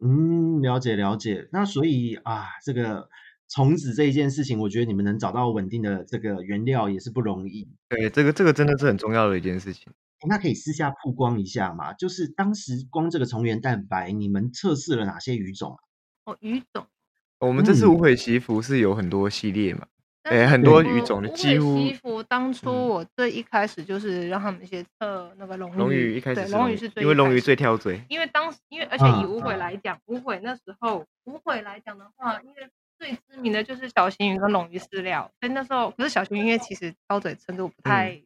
[0.00, 1.48] 嗯，了解了解。
[1.52, 3.08] 那所以啊，这个
[3.48, 7.68] 虫子这一件事情，我觉得你们能找到稳定的这个原料也是不容易。
[7.88, 9.92] 对，这个这个真的是很重要的一件事情。
[10.28, 11.92] 那可以私下曝光一下吗？
[11.92, 15.78] 就是当时光这个虫源蛋白，你们测试了哪些鱼种啊？
[16.32, 16.86] 哦，鱼种，
[17.38, 19.86] 我们这次无悔祈福是有很多系列嘛？
[20.30, 22.22] 哎、嗯，很多鱼种的，几乎。
[22.22, 28.00] 当初我最一开始就是让他们先测那个龙鱼，龙鱼一开始对，龙鱼是最，因为龙鱼最挑嘴。
[28.08, 38.12] 因为当时，因为而且以无悔来讲，啊、无悔那时候无悔来讲的话，因为最知名的就是小型鱼跟龙鱼饲料，所以那时候可是小型鱼，因为其实挑嘴程度不太。
[38.12, 38.22] 嗯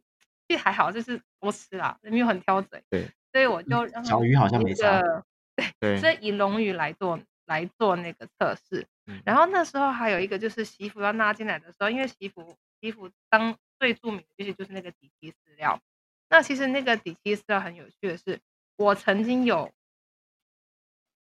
[0.59, 2.79] 还好，就是多吃啦，没有很挑嘴。
[2.91, 5.01] 对，所以我就让小鱼好像没差。
[5.81, 8.87] 对，所以以龙鱼来做来做那个测试。
[9.25, 15.81] 然后那时候还有一个就是媳妇要拉进来的时候，因为媳妇媳妇当最著名的就是就是那个底漆饲料。
[16.29, 18.41] 那其实那个底漆饲料很有趣的是，
[18.77, 19.71] 我曾经有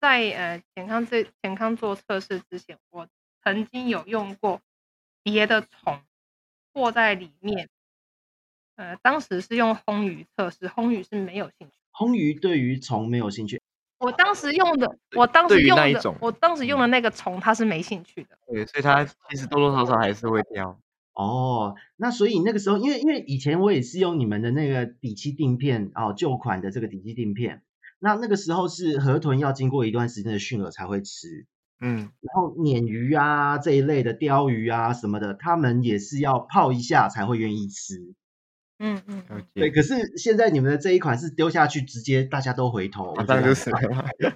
[0.00, 3.08] 在呃健康这健康做测试之前，我
[3.44, 4.60] 曾经有用过
[5.22, 6.02] 别的虫
[6.72, 7.68] 过在里面。
[8.76, 11.76] 呃，当时是用烘鱼测试，烘鱼是没有兴趣。
[11.92, 13.60] 烘鱼对于虫没有兴趣。
[14.00, 18.30] 我当时用的，我当时用的，我当时用的那个虫，它是没兴趣的。
[18.48, 20.80] 对，所以它其实多多少少还是会挑。
[21.12, 27.62] 哦，那所以那个时候，因为因为以前我也是用你们的那个底漆定片哦，旧款的这个底漆定片。
[27.98, 31.46] 那那个时候是河豚要经过一段时间的驯饵才会吃。
[31.82, 38.14] 嗯，然后鲶鱼啊这一类的鲷鱼啊什么的，他们也是要泡一下才会愿意吃。
[38.82, 43.78] 嗯嗯，对，可是现在你们的这一款是丢下去，直接大家都回头，马上就是了。
[44.18, 44.32] 对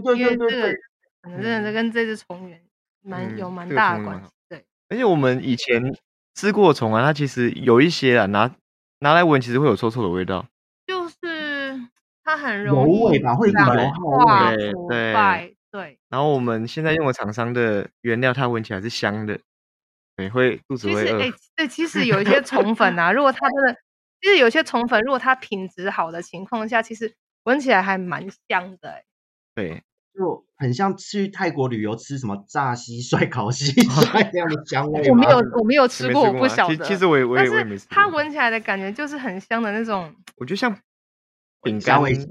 [0.00, 0.74] 对对对对，
[1.20, 2.60] 可能真的跟这只虫源
[3.02, 4.30] 蛮有蛮大的关系。
[4.48, 5.92] 对，而且我们以前
[6.36, 8.54] 吃过虫啊，它其实有一些啊，拿
[9.00, 10.46] 拿来闻，其实会有臭臭的味道。
[10.86, 11.80] 就是
[12.22, 14.56] 它很容易油味吧，会有油耗味。
[14.88, 15.98] 对对。
[16.08, 19.40] 然后我们现在用的厂商的原料，它闻起来是香的，
[20.16, 21.04] 对，会肚子会饿。
[21.04, 23.76] 其实哎，对，其实有一些 虫粉啊，如果它真的。
[24.20, 27.14] 其实有些虫粉，如果它品质好的情况下，其实
[27.44, 29.04] 闻起来还蛮香的，欸。
[29.54, 29.82] 对，
[30.14, 35.08] 就很像去泰国旅游吃什么炸蟋蟀、 烤蟋蟀这样的香味。
[35.10, 36.76] 我没有，我没有吃过，我不晓得。
[36.84, 37.86] 其实我也，我也，我也没吃。
[37.88, 40.14] 它闻起来的感觉就是很香的那种。
[40.36, 40.76] 我觉得像
[41.62, 42.26] 饼干味咸，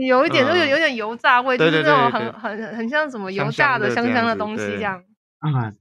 [0.00, 5.04] 有一点，有点有点油炸味，就是那种很很很像什么油炸的香香的东西这样。
[5.38, 5.72] 啊，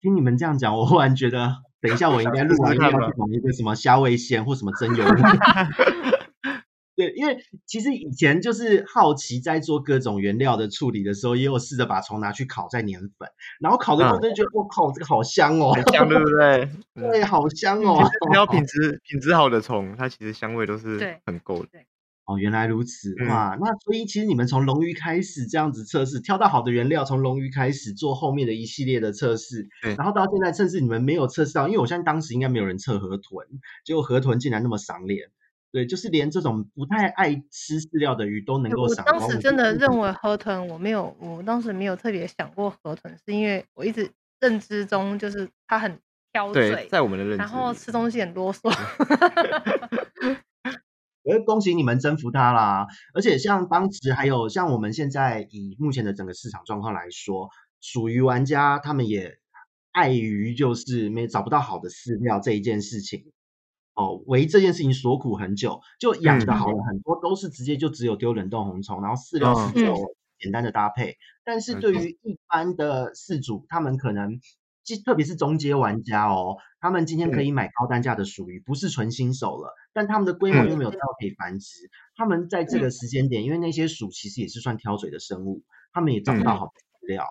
[0.00, 1.56] 听你们这样讲，我忽然觉得。
[1.80, 5.04] 等一下我应该录完应该要去买一个什么虾味鲜或什么真油。
[6.96, 13.26] 对，因为其实以前就是好奇在做各种原料的处理的时候，也有试着把虫拿去烤再碾粉，
[13.58, 16.68] 然后烤的时候就觉得我、嗯、靠，这个好香哦，很香对不对？
[16.94, 18.06] 对，好香哦。
[18.30, 21.68] 只要品质品质好的虫，它其实香味都是很够的。
[22.30, 23.58] 哦，原来如此哇！
[23.60, 33.44] 那所以其实你们从龙鱼开始这样子测试，挑到好的原料，从龙鱼开始做后面的一系列的测试，然后到现在，甚至你们没有测试到，因为我相信当时应该没有人测河豚，
[33.84, 35.30] 结果河豚竟然那么赏脸。
[35.72, 39.04] 对，就是连这种不太爱吃饲料的鱼都能够赏。
[39.06, 44.08] 我当时真的认为河豚，我没有，我当时没有特别想过河豚，是因为我一直
[44.40, 45.98] 认知中就是它很
[46.32, 48.68] 挑嘴，在我们的认知，然后吃东西很啰嗦。
[51.22, 52.86] 我要恭喜你们征服它啦！
[53.14, 57.48] 而且像当时还有像我们现在以目前的整个市场状况来说，
[57.80, 59.38] 属于玩家他们也
[59.92, 63.32] 碍于就是没找不到好的饲料这一件事情。
[63.94, 69.94] 哦，为这件事情所苦很久，就养的好了很多，都是直接就只有丢冷冻红虫，然后饲料是有
[70.38, 71.18] 简单的搭配。
[71.44, 74.40] 但是对于一般的饲主，他们可能，
[75.04, 87.26] 特别是中阶玩家哦，他们今天可以买高单价的属鱼，不是纯新手了，但他们的规模又没有到可以繁殖，他们在这个时间点，因为那些鼠其实也是算挑嘴的生物，他们也找不到好的饲料。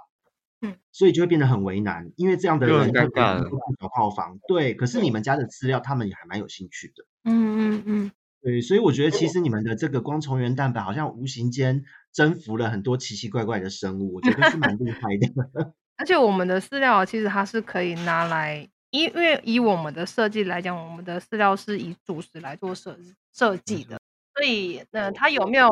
[0.62, 4.74] 嗯，所以就会变得很为难，因为这样的人他可能不找套房，对。
[4.74, 7.06] 可是你们家的饲料，他们也还蛮有兴趣的。
[7.24, 8.60] 嗯嗯嗯，对。
[8.60, 15.74] 所以我觉得，其实你们的这个光虫源蛋白，好像无形间征服了很多奇奇怪怪的生物，我觉得是蛮厉害的。
[15.96, 22.98] 而且我们的饲料其实它是可以拿来，因为以我们的设计来讲，我们的饲料是以主食来做设
[23.34, 24.00] 设计的，
[24.36, 25.70] 所以呃它有没有？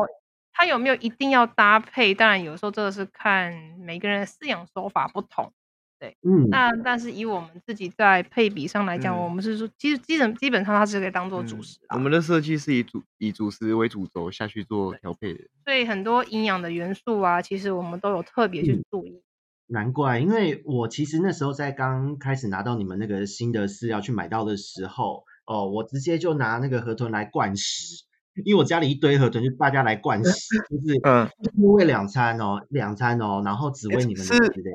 [0.60, 2.12] 它有没有一定要搭配？
[2.12, 5.52] 当然，有时候这个是看每个人的饲养手法不同，
[6.00, 11.94] 对，嗯，那但是以我们自己在配比上来讲，嗯、我们是说，其实基本基本上它是可以当做主食、嗯。
[11.94, 19.22] 我们的设计是以主以主食为主轴下去做调配的，所以很多营养的元素啊，其实我们都有特别去注意、嗯。
[19.68, 28.04] 难怪，因为我其实那时候在刚开始拿到你们那个新的饲料去买到的时候，哦，我直接就拿那个河豚来灌食。
[28.44, 30.30] 因为我家里一堆河豚，就大家来灌食，
[30.70, 34.72] 就 是嗯，就喂两餐哦，两餐哦，然后只喂你们的饲料。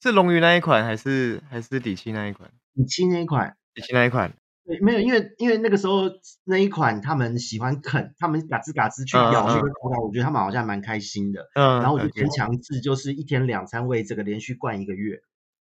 [0.00, 2.50] 是龙鱼那一款，还是还是底漆那一款？
[2.74, 4.32] 底漆那一款，底漆那一款。
[4.64, 6.02] 对，没有，因为因为那个时候
[6.44, 11.48] 那一款他们喜欢啃，他们嘎吱嘎吱去咬那个口感，我觉得他们好像蛮开心的。
[11.54, 15.20] 嗯，然后我就先强制，就是一天两餐喂这个，连续灌一个月。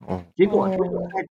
[0.06, 0.78] 哦，结果在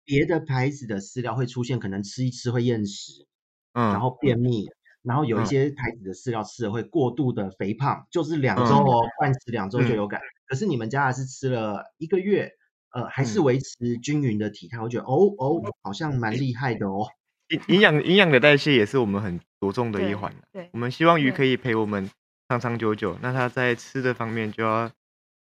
[0.04, 3.26] 别的牌子的饲料会出现，可能吃一吃会厌食，
[3.72, 4.66] 嗯，然后便秘。
[5.02, 10.18] 然后有一些牌子的饲料吃了会过度的肥胖，嗯、就是两周哦，灌食两周就有感。
[10.18, 12.50] 嗯、可是你们家还是吃了一个月，
[12.90, 17.06] 呃，还是维持均匀的体态，我觉得哦哦，好像蛮厉害的哦。
[17.48, 20.34] 营营养营养的代谢也是我们很着重的一环。
[20.52, 22.10] 对，我们希望鱼可以陪我们
[22.48, 24.90] 长长久久，那它在吃的方面就要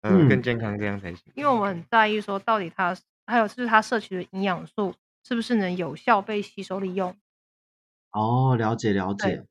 [0.01, 1.33] 呃、嗯、更健康，这样才行。
[1.35, 2.97] 因为我们很在意说，到底它
[3.27, 4.95] 还有就是它摄取的营养素
[5.27, 7.15] 是不是能有效被吸收利用。
[8.11, 9.45] 哦，了解了解。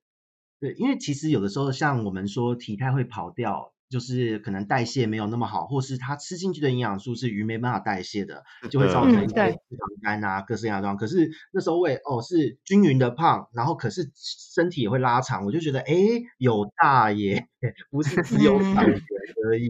[0.59, 10.97] 对，因为其实有的时候，像我们说体态会跑掉，就是可能代谢没有那么好，或是它吃进去的营养素是鱼没办法代谢的，就会造成一些脂肪肝啊、各式各样的状况。
[10.97, 15.93] 可是那时候喂哦是均匀的胖，然后可是身体也会拉长，我就觉得哎
[16.37, 17.47] 有大耶，
[17.91, 18.77] 不是只有长
[19.45, 19.69] 而已。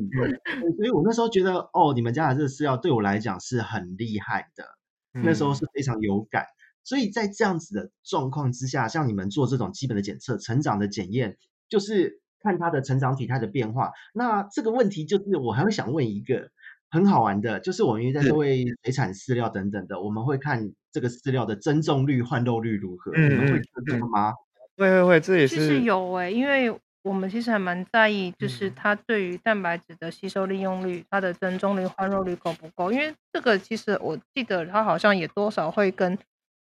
[0.77, 4.65] 所以我那时候觉得哦，你们家的这个饲料对我来讲是很厉害的，
[5.13, 6.45] 那时候是非常有感。
[6.83, 11.37] 所以在这样子的状况之下，像你们做这种基本的检测、成长的检验，
[11.69, 13.91] 就是看它的成长体态的变化。
[14.13, 16.49] 那这个问题就是，我还会想问一个
[16.89, 23.11] 很好玩的，就是我们因为在做水产饲料等等的，我们会看这个饲料的增重率、换肉率如何？
[23.15, 24.33] 嗯、你们会知道吗？
[24.77, 25.55] 会会会，这也是。
[25.55, 32.91] 其实有哎、欸，因为我们其实还蛮在意，就是它对于蛋白质的吸收利用率、它的增重率、换肉率够不够？
[32.91, 36.17] 因为这个其实我记得它好像也多少会跟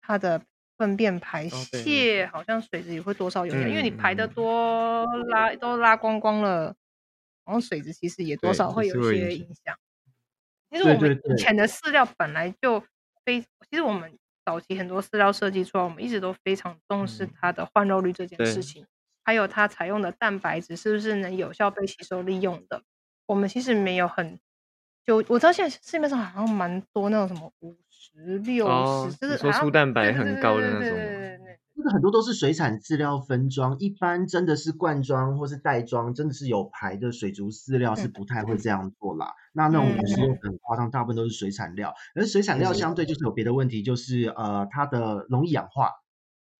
[0.01, 0.41] 它的
[0.82, 6.75] 粪便排泄好像水质也会多少有点，因为你排的多拉都拉光光了，
[7.45, 9.77] 然后水质其实也多少会有一些影响。
[10.71, 12.84] 其实我们以前的饲料本来就
[13.23, 18.84] 非，其实我们早期很多饲料设计出来，我们一直都非常重视它的换肉率这件事情，
[19.23, 22.82] 还有它采用的蛋白质是不是能有效被吸收利用的。
[23.27, 24.39] 我们其实没有很，
[25.05, 27.77] 就我知道现在市面上好像蛮多那种什么五。
[28.01, 28.65] 十六
[29.11, 30.81] 十，就是说粗蛋白很高的那种。
[30.81, 39.27] 对对对对对，这个很多都是水产饲料分装，一般真的是罐装或是袋装，真的是有牌的水族饲料是不太会这样做啦。
[39.27, 45.91] 嗯、那那种有时候很夸张，大部分都是水产料，而水产料相对就是有别的问题，就是呃它的容易氧化，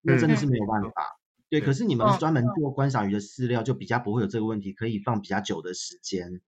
[0.00, 0.88] 那真的是没有办法。
[0.88, 1.18] 嗯、
[1.50, 6.40] 对，可是你们专门做观赏鱼的饲料，就比较不会有这个问题，可以放比较久的时间。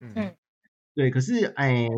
[0.00, 0.36] 嗯，
[0.94, 1.88] 对，可是哎。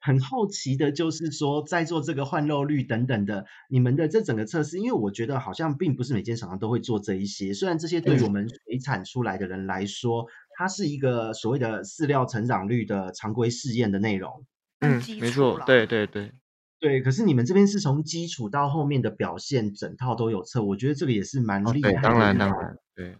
[0.00, 7.52] 很好奇的就是说，在做这个换肉率等等的，你们的这整个测试，因为我觉得好像并不是每间厂商都会做这一些。
[7.52, 10.26] 虽然这些对于我们水产出来的人来说，
[10.56, 14.44] 它是一个所谓的饲料成长率的常规试验的内容。
[14.80, 16.30] 嗯，没错，对对对
[16.78, 17.02] 对。
[17.02, 22.00] 可是你们这边是从基础到后面的表现，整套都有测，我觉得这个也是蛮厉害的。
[22.00, 23.16] 当然当然，对。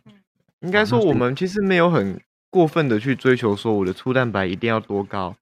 [0.60, 2.20] 应该说我们其实没有很
[2.50, 5.36] 过分的去追求说我的粗蛋白一定要多高。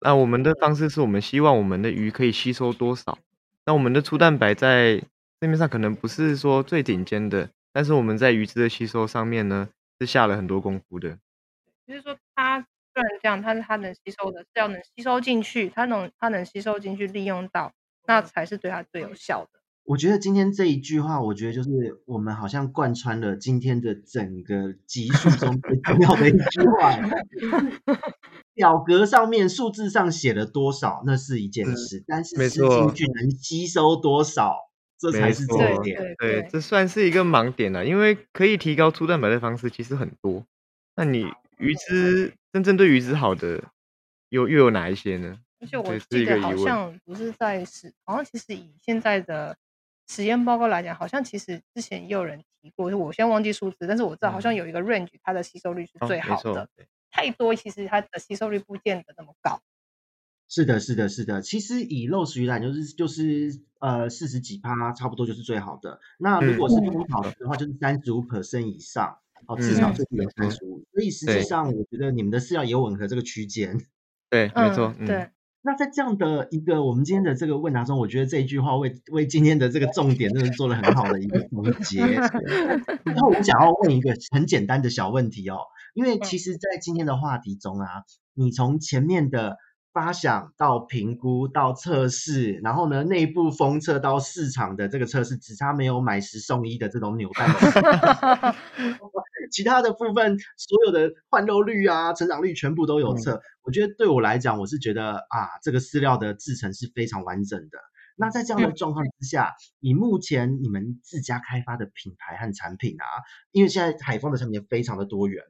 [0.00, 3.18] 那我们的方式是我们希望我们的鱼可以吸收多少？
[3.66, 4.96] 那我们的粗蛋白在
[5.40, 9.68] 市面上可能不是说最顶尖的，但是我们在鱼质的吸收上面呢，
[10.00, 11.18] 是下了很多功夫的。
[11.86, 12.60] 就是说，它
[12.94, 17.72] 虽然这样，但是它能吸收的是要能吸收进去，它能它能吸收进去利用到，
[18.06, 19.60] 那才是对它最有效的。
[19.88, 21.70] 我觉得今天这一句话，我觉得就是
[22.04, 26.94] 我们好像贯穿了今天的整个集数中最重要的一句话。
[28.52, 34.56] 表格上面数字上写了多少，那是一件事，嗯、但是吃进去能吸收多少，
[34.98, 35.96] 这才是重点。
[35.96, 40.44] 对，对，对，这算是一个盲点了，因为可以提高粗蛋白的方式其实很多。
[40.96, 41.24] 那你
[41.56, 43.64] 鱼汁真正对鱼汁好的，
[44.28, 45.38] 又又有哪一些呢？
[45.60, 49.56] 而且我记得好像不是在是，好像其实以现在的。
[50.08, 56.62] 实验报告来讲，好像其实之前也有人提过，就我先忘记数字，但是我知道好像有一个 range，它的吸收率是最好的。
[56.62, 56.68] 哦、
[57.10, 59.60] 太多其实它的吸收率不见得那么高。
[60.48, 61.42] 是的，是的，是的。
[61.42, 66.00] 其实以肉食鱼来就是就是呃四十几趴，差不多就是最好的。
[66.18, 70.82] 那如果是不好的话，就是三十五 percent 以上，哦，至少最低有三十五。
[70.90, 73.78] 所以实际上，我觉得你们的饲料也吻合这个区间。
[74.30, 75.28] 对， 没错，嗯、对。
[75.68, 82.00] 那在这样的一个我们今天的这个问答中，我觉得这一句话为为今天的这个重点真的做了很好的一个总结。
[83.04, 85.58] 然后我们想要问一个很简单的小问题哦，
[85.92, 89.58] 因为其实，在今天的话题中啊，你从前面的。
[89.90, 97.48] 发想到评估到测试，然后呢，内部封测到市场的这个测试，只差没有买十送一的这种扭蛋。
[99.50, 103.34] 其他的部分，所有的换肉率啊、成长率全部都有测。
[103.34, 107.78] 嗯、我觉得对我来讲，我是觉得啊，这个饲料的制成是非常完整的。
[108.16, 113.04] 那在这样的状况之下，嗯、以目前你们自家开发的品牌和产品啊，
[113.52, 115.44] 因为现在海丰的产品非常的多元，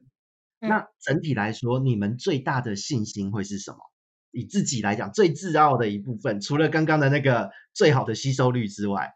[0.59, 3.77] 嗯、那整体来说，你们最大的信心会是什么？
[4.31, 9.13] 以自己来讲，最自傲的一部分，除了刚刚的那个最好的吸收率之外，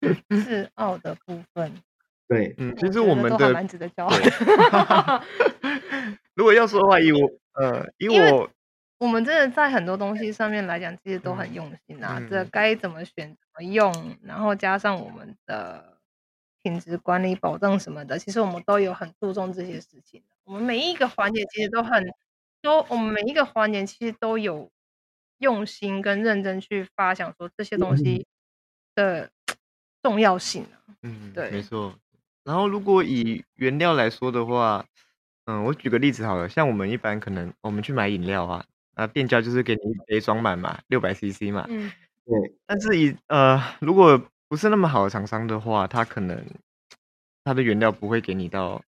[0.28, 1.72] 自傲的部分，
[2.32, 4.12] 对，嗯，其实我们的蛮值得骄傲。
[6.34, 7.20] 如果要说的话，以我，
[7.54, 8.50] 呃，以我，
[8.98, 12.16] 我们真的在很多东西上面来讲，其实都很用心啊。
[12.18, 15.98] 嗯、这该怎么选、怎么用，然后加上我们的
[16.62, 20.22] 品质管理保证什么的，其实我们都有很注重这些事情。
[20.44, 22.04] 我们每一个环节其实都很。
[22.62, 24.70] 都我们每一个环节其实都有
[25.38, 28.24] 用心跟认真去发想，说这些东西
[28.94, 29.28] 的
[30.00, 30.64] 重要性。
[31.02, 31.92] 嗯，对，没错。
[32.44, 34.84] 然后如果以原料来说的话，
[35.46, 38.64] 嗯，我举个例子好了，像我们一般可能我们去买饮料啊，
[38.94, 41.66] 啊店家就是给你一杯装满嘛，六百 CC 嘛。
[41.68, 41.90] 嗯，
[42.24, 42.54] 对。
[42.66, 46.44] 但是以呃，如果不是那么好的厂商的话，他可能
[47.44, 48.82] 他的原料不会给你到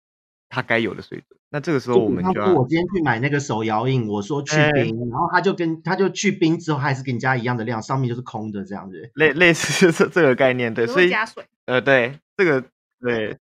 [0.48, 1.38] 他该有的水准。
[1.54, 12.64] 那这个时候我们就要，我今天去买那个手摇饮，我说去冰，欸、然后他就跟他就去冰之后，还是跟你加一样的量，上面就是空的这样子，类类似 这这个概念，对，所以加水，呃，对，这个
[13.00, 13.36] 对，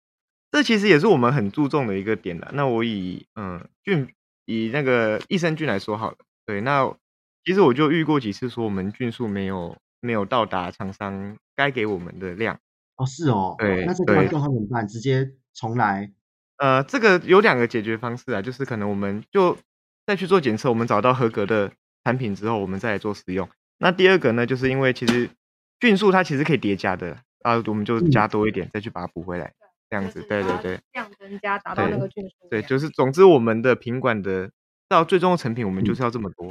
[0.50, 2.50] 这其实也是我们很注重的一个点的。
[2.54, 4.08] 那我以嗯菌
[4.46, 6.92] 以那个益生菌来说好了，对，那
[7.44, 12.58] 其实我就遇过几次说我们菌数没有没有到达厂商该给我们的量，
[12.96, 14.86] 哦，是哦，对，那这个状况怎么办？
[14.88, 16.12] 直接重来。
[16.56, 19.56] 呃，这个有两个解决方式啊，就是可能我们就
[20.04, 21.72] 再去做检测，我们找到合格的
[22.04, 23.48] 产品之后，我们再来做使用。
[23.78, 25.30] 那第二个呢，就是因为其实
[25.78, 29.54] 菌数它其实可以叠加的啊，我们就加多一点，嗯、再去把它补回来，
[29.90, 32.48] 这样子，对对对，量增加达到那个菌数。
[32.48, 34.50] 对，就是总之我们的品管的
[34.88, 36.46] 到最终的成品，我们就是要这么多。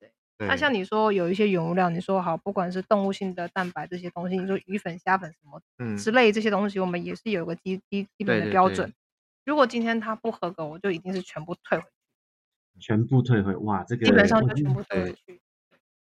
[0.00, 8.76] 嗯、对，那像你说有一些原物料，你说好，不管是动物性的蛋白这些东西，你说鱼粉、虾粉什么嗯之类这些东西，我们也是有个基基基本的标准。
[8.78, 8.96] 对对对
[9.44, 12.80] 如果今天它不合格，我就一定是全部退回去。
[12.80, 15.40] 全部退回，哇，这个基本上就全部退回去。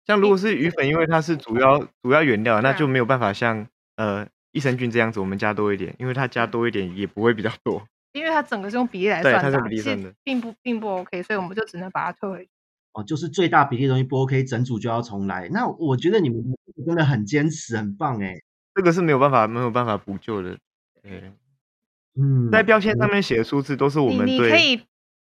[0.07, 3.67] 像如果是鱼粉，因为它是主要主要原料，那就没有办法像
[3.97, 4.27] 呃
[4.57, 12.51] 益生菌这样子，我们加多一点，因为它加多一点也不会比较多，因为它整个是用比例来算的，对，它是比例算的，并不并不 OK，所以我们就只能把它退回去。
[12.95, 15.51] 哦，就是最大比例容易不 OK，整组就要重来。
[15.51, 16.43] 那我觉得你们
[16.87, 18.41] 真的很坚持，很棒哎。
[18.75, 20.57] 这个是没有办法没有办法补救的。
[21.03, 21.31] 对
[22.19, 24.81] 嗯，在标签上面写的数字都是我们你，你可以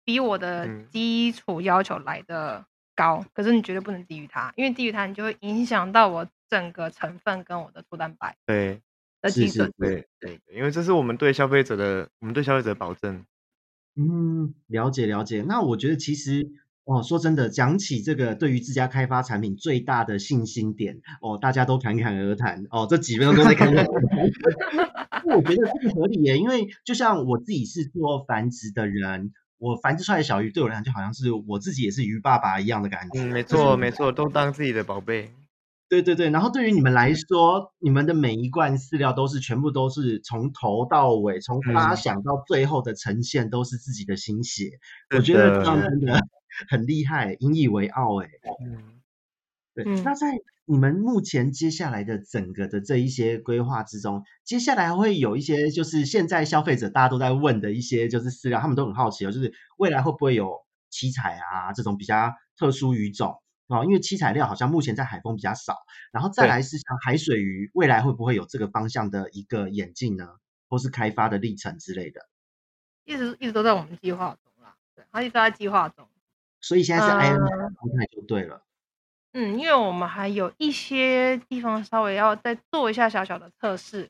[0.04, 2.64] 比我的基础要求来的
[2.96, 8.80] 高，嗯、可是你绝对不能低于它，因为低于它，你就会影响到我整个成分跟我的粗蛋白对
[9.26, 9.72] 的基准。
[9.78, 13.26] 对对，因为这是我们对消费者的，我们对消费者的保证。
[13.96, 15.44] 嗯，了解了解。
[15.48, 16.48] 那我觉得其实。
[16.88, 25.26] 哦，说真的，讲起这个对于自家开发产品最大的信心点，哦，大家都侃侃而谈，哦，这几分钟都在侃侃而谈。
[25.36, 33.20] 我觉得这个合理耶，因为就像我自己是做繁殖的人，我繁殖出来的小鱼对我来讲就好像是我自己也是鱼爸爸一样的感觉。
[33.20, 35.32] 嗯，没错没错，都当自己的宝贝。
[35.88, 44.80] 对对对，然后对于你们来说，你们的每一罐饲料都是全部都是从头到尾，从发想到最后的呈现都是自己的心血，
[45.10, 46.20] 嗯、我觉得这样真的。
[46.70, 48.30] 很厉害，引以为傲哎。
[48.66, 49.02] 嗯，
[49.74, 49.84] 对。
[49.86, 50.26] 嗯、那在
[50.64, 63.36] 你们目前接下来的整个的这一些规划之中，接下来会有一些就是现在消费者大家都在问的一些就是饲料，他们都很好奇哦，就是未来会不会有七彩啊这种比较特殊鱼种
[63.68, 63.84] 啊？
[63.84, 65.78] 因为七彩料好像目前在海丰比较少，
[66.12, 70.36] 然后再来是像海水鱼，未来会不会有这个方向的一个演进呢？
[70.68, 72.28] 或是开发的历程之类的？
[73.04, 76.08] 一直一直都在我们计划中啦，对，它一直都在计划中。
[76.60, 78.64] 所以现在是 INR 状态就对了。
[79.34, 84.10] 嗯，因为我们还有一些地方稍微要再做一下小小的测试。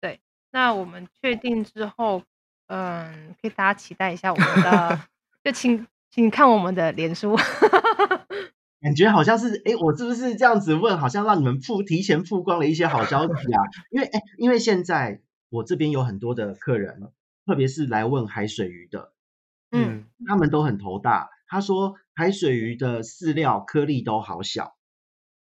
[0.00, 0.20] 对，
[0.52, 2.22] 那我们确定之后，
[2.68, 5.08] 嗯，可以大家期待一下我们的，
[5.44, 7.36] 就请请看我们的脸书。
[8.80, 13.60] 感觉好像是，哎，我是不是这样子问，好像让你们曝提前曝光了一些好消息啊？
[13.90, 15.20] 因为，哎，因为现在
[15.50, 17.12] 我这边有很多的客人，
[17.46, 19.12] 特别是来问海水鱼的，
[19.70, 21.28] 嗯，他们都很头大。
[21.46, 24.76] 他说：“海水鱼的饲料颗粒都好小，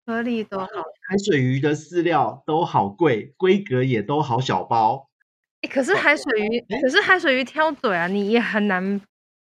[0.05, 0.65] 颗粒都好。
[1.07, 5.09] 海水鱼的饲料都好贵，规格也都好小包。
[5.61, 8.99] 欸、可是海水鱼，可是海水鱼挑嘴啊，你也很难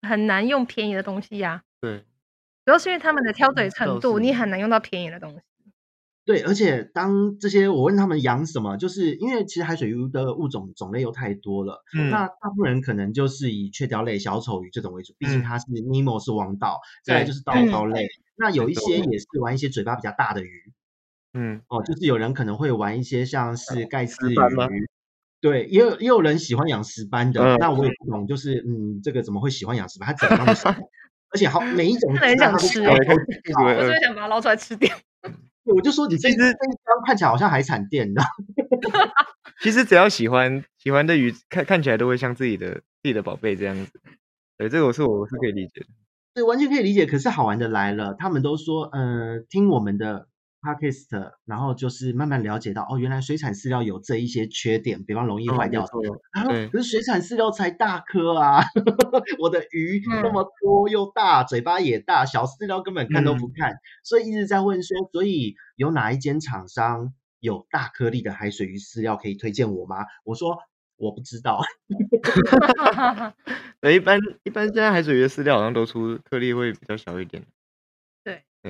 [0.08, 1.62] 很难用便宜的东西呀、啊。
[1.82, 2.06] 对，
[2.70, 5.40] 主要是因为他们的挑嘴程度，你很难用到便宜的东西。”
[6.24, 17.42] 对，而且当这些我问他们养什么，就是因为其实海水鱼的物种种类又太多了，嗯、那大部分人可能就是以雀鲷类、小丑鱼这种为主，毕竟它是尼莫是王道，嗯、再来就是。
[17.44, 18.06] 刀刀类。
[18.06, 20.72] 嗯、那有一些也是玩一些嘴巴比较大的鱼，
[21.34, 24.36] 嗯，哦，就是有人可能会玩一些像是盖斯鱼，
[25.42, 27.92] 对，也有也有人喜欢养石斑的，嗯、那我也。
[28.06, 30.14] 不懂，就是嗯，这个怎么会喜欢养石斑？
[30.16, 30.72] 它怎么那么小？
[31.32, 34.96] 而且好每一种很想吃，我就会想把它捞出来吃掉。
[35.64, 38.22] 我就说你这只这一张看起来好像海产店的。
[39.62, 44.02] 其实只要喜欢喜欢的鱼，看看起来都会像自己的自己的宝贝这样子。
[44.58, 45.88] 对，这个我是我是可以理解的。
[46.34, 47.06] 对，完全可以理解。
[47.06, 50.28] 可是好玩的来了，他们都说，呃，听我们的。
[50.62, 55.86] Podcast，然后就是慢慢了解到，哦，原来水产饲料有这一些缺点，比方容易坏掉。
[56.34, 58.62] 然后，可是水产饲料才大颗啊，
[59.40, 69.98] 我的鱼那么多又大，嘴巴也大，小饲料根本看都不看，所以一直在问说，所以有哪一间厂商有大颗粒的海水鱼饲料可以推荐我吗？
[70.26, 70.58] 我说
[70.98, 71.62] 我不知道。
[73.90, 77.42] 一般一般现在海水鱼的饲料好像都出颗粒会比较小一点。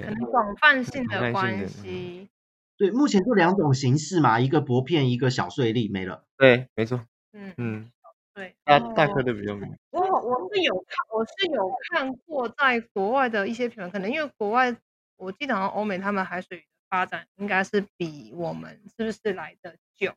[0.01, 2.29] 可能广泛性的关系，
[2.77, 6.25] 对，目前就两种形式嘛，一个薄片，一个小碎粒，没了。
[6.37, 7.05] 对，没错。
[7.33, 7.91] 嗯嗯，
[8.33, 9.67] 对，大大颗的比较美。
[9.91, 14.75] 我我是有看，我是有看过在国外的一些品牌，可能因为国外，
[15.17, 20.13] 我记得好像欧美他们海水鱼的发展应该是比我们是不是来的久？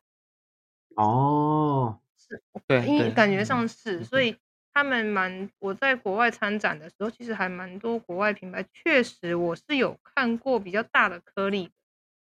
[0.95, 4.37] 哦，是，对，因为感觉上是，所以。
[4.73, 11.69] 他们蛮，我在国外参展的时候，其实还蛮多国外品牌，确实我是有看过比较大的颗粒。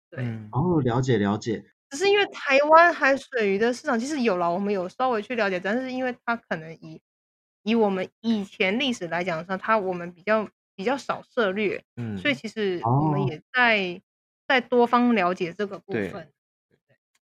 [0.10, 1.64] 对，哦，了解了解。
[1.90, 7.02] 只是因为台湾海水鱼的市场其实有了，我们有稍微去了解，但是因为它可能以
[7.64, 14.02] 以我们以前历史来讲的话，它我们比较比较少涉略，嗯，所以其实我们也在
[14.48, 16.12] 在多方了解这个部分。
[16.12, 16.28] 对。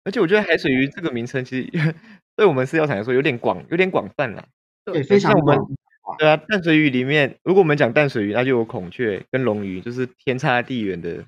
[0.05, 1.71] 而且我觉得海水鱼这个名称其实
[2.35, 4.49] 对我们饲料厂来说有点广，有点广泛了。
[4.85, 5.69] 对，非常广。
[6.19, 11.25] 对啊，淡水鱼里面，如果我们讲淡水鱼，那就有孔雀跟龙鱼，就是天差地远的。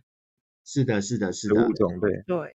[0.65, 2.01] 是的，是的，是的物种。
[2.01, 2.57] 对对。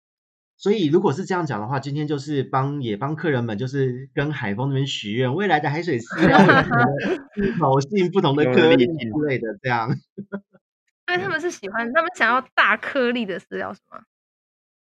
[0.56, 8.92] 所以如果是这样讲的话，今天就是帮也帮客人们，就是跟海风那边许愿，未来的海水饲料有不同性不同的颗粒之
[9.28, 9.88] 类的，这样。
[11.08, 14.00] 因为他们是喜欢，他们想要大颗粒的饲料，是吗？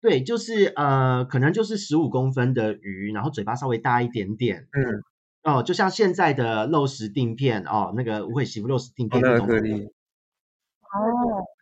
[0.02, 4.68] 对，就是呃，可能就是十五公分的鱼，然后嘴巴稍微大一点点。
[4.72, 5.04] 嗯。
[5.46, 9.48] 哦，就像现在的肉食定片哦，那个无悔媳妇肉食定片那种。
[9.48, 9.50] 哦，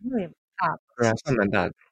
[0.09, 0.79] 那也大。
[0.97, 1.73] 对啊，算蛮大的。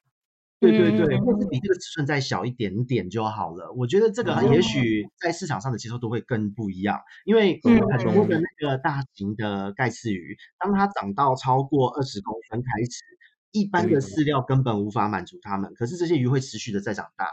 [0.58, 3.72] 对对对，或是比这个尺寸再小一点点就好了。
[3.72, 7.76] 我觉得这个也许在市场上的接受度会更不一样，因为很
[8.14, 13.02] 多的那个大型的盖刺鱼，当它长到超过二十公分开始，
[13.50, 15.74] 一般的饲料根本无法满足它们。
[15.74, 17.26] 可是这些鱼会持续的在长大。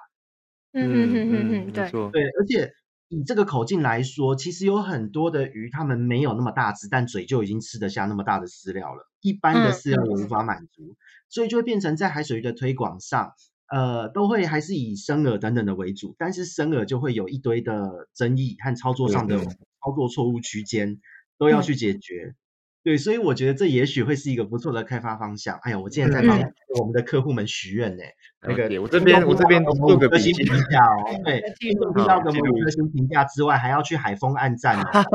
[0.74, 2.72] 嗯嗯嗯嗯，对对，而且
[3.10, 9.10] 以这个口径来说，其实有很多的鱼，它们没有那么大只，但嘴就已经吃得下那么大的饲料了。
[9.22, 10.96] 一般的饲料也无法满足。
[11.32, 13.34] 所以就会变成在海水鱼的推广上，
[13.68, 21.00] 呃，都会还是以生饵等等的为主，但是生饵就会有一堆的争议和操作上的操作错误区间
[21.38, 22.34] 都要去解决。
[22.34, 22.36] 嗯、
[22.82, 25.60] 对，所以我觉得这也许会是一个不错的开发方向。
[25.64, 26.40] 哎呀，我今天在帮
[26.80, 28.04] 我们的客户们许愿呢。
[28.42, 31.22] 那个我这边我这边做个星评价哦。
[31.26, 35.06] 对，听众听到个五颗星评价之外，还要去海丰按赞哦。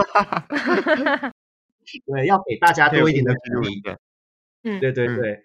[2.06, 3.82] 对，要给大家多一点的鼓励。
[4.62, 5.44] 嗯，对对对。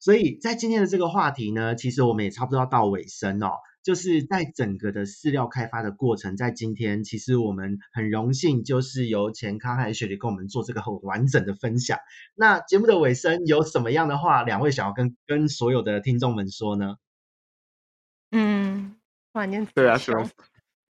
[0.00, 3.52] 所以在今天的这个话题呢，其实我们也差不多要到尾声哦。
[3.82, 11.98] 就是在整个的饲料开发的过程，在今天，其实我们很荣幸，就是由钱康和雪莉跟我们做这个很完整的分享。
[12.34, 16.96] 那节目的尾声有什么样的话，两位想要跟跟所有的听众们说呢？
[18.32, 18.96] 嗯，
[19.32, 20.22] 突然间对啊，是啊，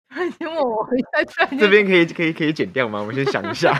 [0.09, 3.01] 突然间问我在这这边可以可以可以剪掉吗？
[3.03, 3.73] 我先想一下。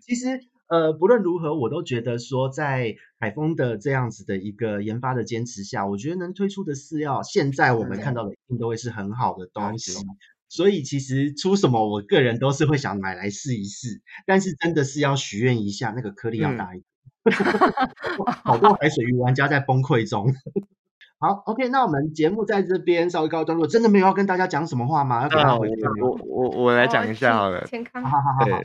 [0.00, 0.51] 其实。
[0.72, 9.92] 呃，不论如何，我都觉得说，在海丰的这样子的一个研发的坚持下，我觉得能推出的饲料，现在我们看到的一定都会是很好的东西。
[10.00, 10.16] 嗯、
[10.48, 14.00] 所以其实出什么，我个人都是会想买来试一试。
[14.26, 16.84] 但是真的是要许愿一下，那个颗粒要大一点。
[17.28, 20.34] 嗯、好多海水鱼玩家在崩溃中。
[21.20, 23.66] 好，OK，那我们节目在这边稍微告一段落。
[23.66, 25.24] 真的没有要跟大家讲什么话吗？
[25.24, 27.62] 要跟他回去我我我来讲一下好了。
[27.66, 28.02] 健康。
[28.02, 28.62] 好好好好。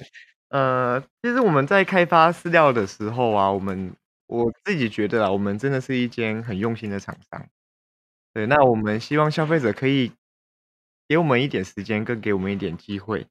[0.50, 3.94] 呃，其实我们在开发饲料的时候啊，我们
[4.28, 7.46] 我自己觉得啊，我们真的是一间很用心的厂商。
[8.34, 10.12] 对，那我们希望消费者可以
[11.08, 13.28] 给我们一点时间，更给我们一点机会。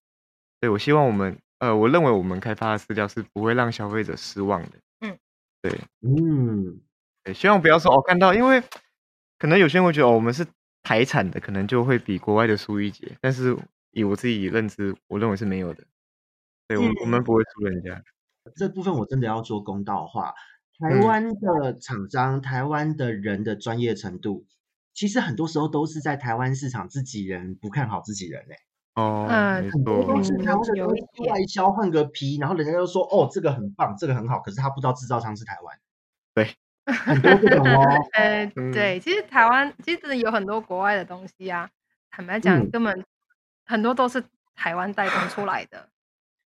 [0.60, 4.72] 对，我希望我们，呃，我认为我们开发的饲料是不会让消费者失望的。
[5.00, 5.18] 嗯，
[5.62, 6.80] 对，嗯，
[7.24, 8.62] 对，希望不要说哦，看到，因为
[9.38, 10.46] 可能有些人会觉得哦，我们是
[10.82, 13.16] 台产的，可能就会比国外的输一截。
[13.22, 13.56] 但是
[13.92, 15.84] 以我自己认知，我认为是没有的。
[16.68, 18.02] 对，我我们不会输人家。
[18.54, 20.34] 这部分我真的要说公道话。
[20.78, 24.44] 台湾的厂商、嗯、台湾的人的专业程度，
[24.92, 28.56] 其实很多时候都是在台湾市场自己人不看好自己人嘞。
[28.94, 35.78] 哦，嗯，很多都是台湾的外销换个皮，然后人家就说哦，这个很棒，这个很好，可是他不知道制造商是台湾。
[36.34, 36.54] 对，
[36.92, 37.82] 很多这种哦。
[38.12, 41.70] 呃，对，其实台湾其实真的有很多国外的东西啊，
[42.10, 43.04] 坦白讲，根本
[43.64, 44.22] 很多都是
[44.54, 45.88] 台湾代工出来的。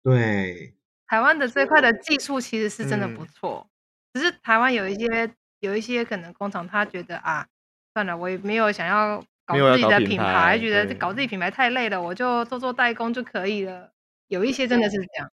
[0.07, 0.72] 对，
[1.09, 3.68] 台湾的这块的技术其实是真的不错，
[4.12, 7.44] 嗯、只是台湾有一些有一些可能工厂他觉得啊，
[7.92, 13.90] 算了，我也没有想要搞自己的品牌，品牌觉得搞自己品牌太累了，我就做做代工就可以了。
[14.28, 15.28] 有一些真的是这样。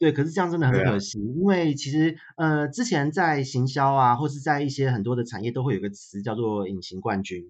[0.00, 7.48] 对，可是这样真的很可惜，啊、因为其实呃，之前在行销啊，或是在一些很多的产业都会有个词叫做隐形冠军。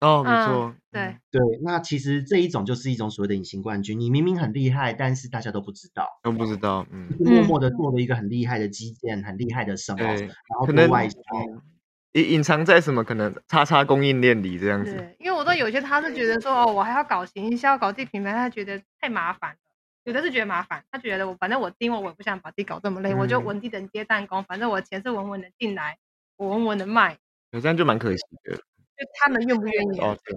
[0.00, 10.30] 哦，没错，对对，那其实这一种就是一种所谓的隐形冠军，你明明很厉害，但是大家都不知道，都不知道，嗯，默默的做了一个很厉害的基建，很厉害的什么，然
[10.60, 11.18] 后对外销，
[12.12, 14.94] 隐隐藏在什么可能叉叉供应链里这样子。
[14.94, 19.56] 对，因为我都有些他是觉得说，哦，我还要搞行销，搞自己品牌，他觉得太麻烦了，
[20.04, 25.98] 有的是觉得麻烦，他觉得我反正我盯我，我也不想把自己搞这么累，我就稳定的接弹弓，反正我钱是稳稳的进来，
[26.36, 27.18] 我稳稳的卖，
[27.50, 28.58] 这样就蛮可惜的，
[28.98, 30.00] 就他们愿不愿意？
[30.00, 30.36] 哦，对。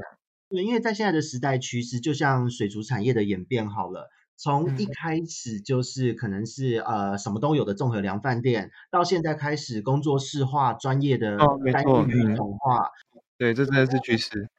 [0.50, 11.38] 对，因为在现在的时代趋势，就像水族产业的演变好了，从一开始就是可能是、嗯、呃什么都有的综合量饭店，到现在开始工作室化、专业的
[11.72, 12.90] 单一品种化，
[13.38, 14.50] 对，这真的是趋势。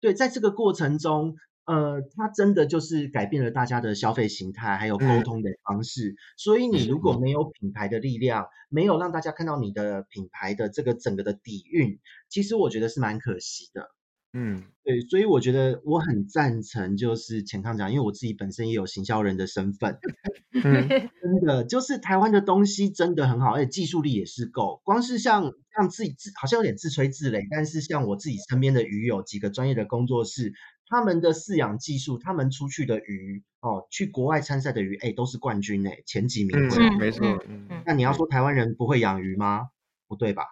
[0.00, 1.36] 对，在这个过程中，
[1.66, 6.10] 呃，它真的就是改变了大家的消费形态，还有沟通的方式。
[6.10, 11.98] 嗯、所以你如果没有品牌的力量，没有让大家看到你的品牌的这个整个的底蕴，
[12.28, 13.88] 其实我觉得是蛮可惜的。
[14.36, 19.96] 嗯，对，所以我觉得我很赞成，就是钱康讲，因为我自己本身也有行销人的身份，
[20.52, 24.82] 嗯，真的就是台湾的东西真的很好，而且技术力也是够。
[24.84, 30.52] 光是像像自己自好像有点自吹自擂，但是像我自己身边的鱼友几个专业的工作室，
[30.86, 36.56] 他们的饲养技术，他们出去的鱼哦，去国外参赛的鱼，哎，都是冠军哎，前几名。
[36.56, 37.26] 嗯，没错。
[37.48, 39.68] 嗯，那你要说台湾人不会养鱼吗？
[40.06, 40.44] 不对吧？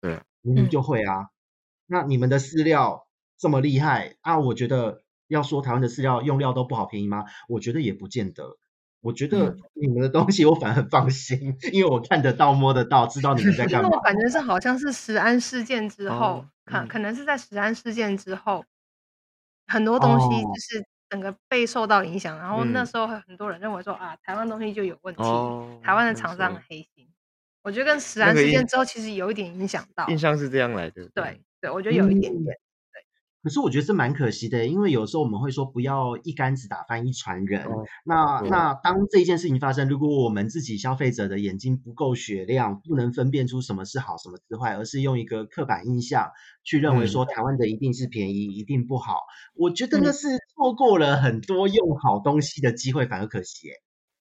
[0.00, 1.28] 对，明明就会啊。
[1.86, 3.06] 那你们的饲料
[3.38, 4.38] 这么厉害啊？
[4.38, 7.24] 我觉得要说台湾的饲料用料都不好便宜吗？
[7.48, 8.58] 我觉得也不见得。
[9.00, 13.88] 我觉得你们的东西我反而很放心，嗯、因为我看得到、摸得到，知道你们在 干嘛。
[13.88, 18.64] 我感觉是好像是食安事件之后，哦可、嗯、可能是在食安事件之后，
[19.66, 27.08] 很多东西就是整个被受到影响，哦、然后那时候很多人认为说、嗯、啊，台湾东西就有问题，哦、台湾的厂商很黑心。
[27.62, 31.08] 我觉得跟食安事件之后其实有一点影响到，印象是这样来的。
[31.14, 32.56] 对对，我觉得有一点点。
[33.42, 37.64] 嗯可是我觉得这蛮可惜的，因为有时候我们会说不要一竿子打翻一船人。
[37.64, 46.30] 哦、那那当这一件事情发生，如果我们自己消费者的眼睛不够雪亮，不能分辨出什么是好，什么是坏，而是用一个刻板印象
[46.62, 49.22] 去认为说台湾的一定是便宜，嗯、一定不好，
[49.56, 53.70] 我觉得那是错过了很多用好东西的机会，反而可惜。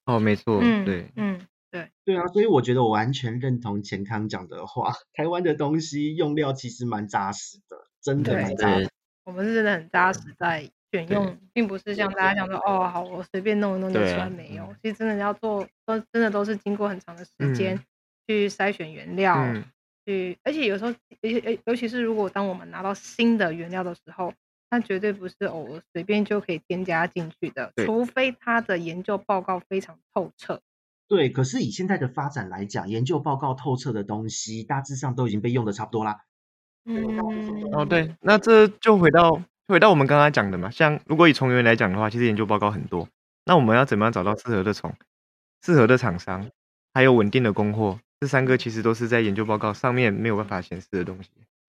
[0.05, 8.89] 哦，没错，嗯、对，嗯，对，对啊，所以我觉得我完全认同钱康讲的话， 台湾的东西用料其实蛮扎实的，真的蛮扎实。
[9.31, 14.65] 我们是真的很扎实在选用，对并不是像大家讲说哦，好，我随便弄一弄就出来没有。
[14.65, 17.79] 啊、其实真的要做，都真的都是经过很长的时间
[18.27, 19.63] 去筛选原料，嗯、
[20.05, 24.33] 去，而且有时候，尤尤尤其是如果当我们拿到新的原料的时候，
[24.69, 30.59] 它绝对不是哦，我随便就可以添加进去的，除非它的研究报告非常透彻。
[31.07, 36.21] 对，可是以现在的发展来讲，研究报告透彻的东西，大致上都已经被用的差不多啦。
[36.85, 37.19] 嗯，
[37.73, 43.07] 哦对，那这就回到回到我们刚刚讲的嘛，像如果以虫源来讲的话，其实研究报告很多，
[43.45, 44.91] 那我们要怎么样找到适合的虫、
[45.63, 46.49] 适合的厂商，
[46.93, 51.29] 还有稳定的供货，这三个其实都是在研究报告上面没有办法显示的东西。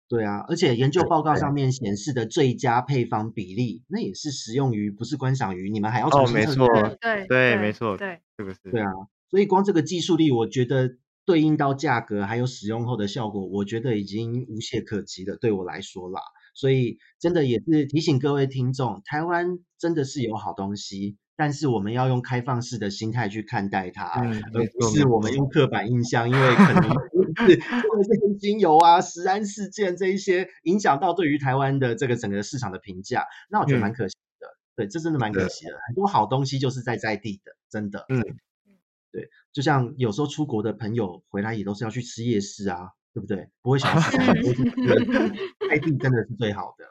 [0.09, 6.65] 对啊，而且研究报告上面显示的最佳配方比例，那也是食用鱼，不是观赏鱼，你们还要重新测。
[6.65, 8.59] 哦，没错，对对，没错，对，是不是。
[8.71, 8.93] 对啊，
[9.29, 10.97] 所以光这个技术力，我觉得。
[11.31, 15.37] 对应到价格还有使用后的效果，我觉得已经无懈可击了。
[15.37, 16.21] 对我来说啦，
[16.55, 27.57] 所以真的也是提醒各位听众，台湾真的是有好东西，但是我们要用开放式的心态去看待它，嗯、而不是我们用刻板印象，因为可能是
[28.09, 34.49] 这些精油啊、食安事件这一些影响到对于台湾的这个整个市场的评价，那我觉得蛮可惜的。
[34.49, 38.05] 嗯、对，这真的蛮可惜的，很多好东西就是在在地的，真的。
[38.09, 38.21] 嗯。
[39.13, 43.49] 对，就像有时候出国的朋友回来也都是要去吃夜市啊，对不对？
[43.63, 44.71] 不会想要吃很多东西，
[45.69, 46.85] 在地真的是最好的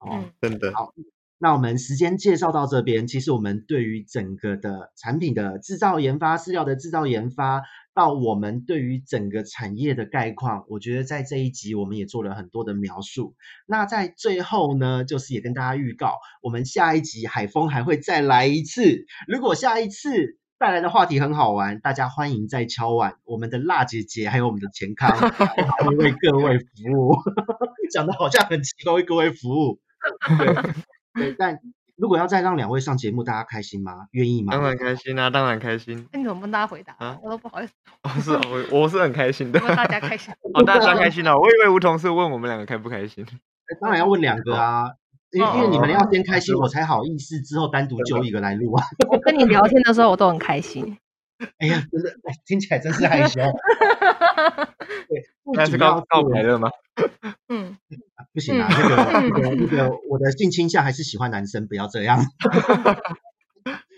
[0.00, 0.72] 哦，真的。
[0.74, 0.92] 好，
[1.38, 7.62] 那我们时间介绍到这边，其实我们对于整个的产品的制造研发、饲料的制造研发，
[7.94, 13.36] 到我们对于整个产业的概况，我觉得在这一集我们也做了很多的描述。
[13.66, 19.06] 那在最后呢，就是也跟大家预告，我们下一集海峰还会再来一次。
[19.28, 23.14] 如果下一次，带来的话题很好玩，大家欢迎再敲碗。
[23.24, 27.16] 我们的辣姐姐还有我们的钱康会为各位服务，
[27.90, 29.80] 讲的好像很奇怪，为各位服务。
[30.36, 30.54] 对，
[31.14, 31.58] 对，但
[31.96, 34.08] 如果要再让两位上节目，大家开心吗？
[34.10, 34.52] 愿意吗？
[34.52, 36.06] 当然开心啊，当然开心。
[36.12, 37.18] 那你怎么帮大家回答啊？
[37.22, 37.72] 我都不好意思。
[38.02, 39.58] 哦，是我我是很开心的。
[39.60, 40.30] 大家开心。
[40.52, 41.38] 哦，大家开心了。
[41.38, 43.24] 我以为吴同事问我们两个开不开心。
[43.80, 44.90] 当然要问两个啊。
[45.32, 48.84] 因为因为你们要先开心，我才好意思之后单独揪一个来录啊。
[49.08, 50.98] 我跟你聊天的时候，我都很开心。
[51.58, 52.12] 哎呀，真的，
[52.44, 53.40] 听起来真是害羞。
[55.08, 55.24] 对，
[55.54, 56.70] 那是告告白了吗？
[57.48, 57.78] 嗯，
[58.34, 62.24] 不行啊，那个那个那个，我的性倾向还是喜欢男生，不要这样。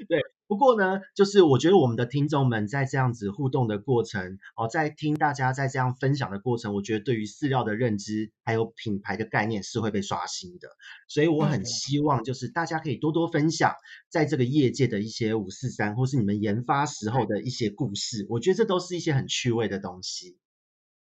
[0.09, 0.23] 对。
[0.53, 10.69] 不过呢，就是我觉得我们的听众们在这样子互动的过程，哦，在听大家在这样分享的过程，我觉得对于饲料的认知还有品牌的概念是会被刷新的。
[11.09, 13.73] 所以我很希望就是大家可以多多分享
[14.11, 18.27] 在这个业界的一些五四三，或是你们研发时候的一些故事。
[18.29, 20.37] 我觉得这都是一些很趣味的东西。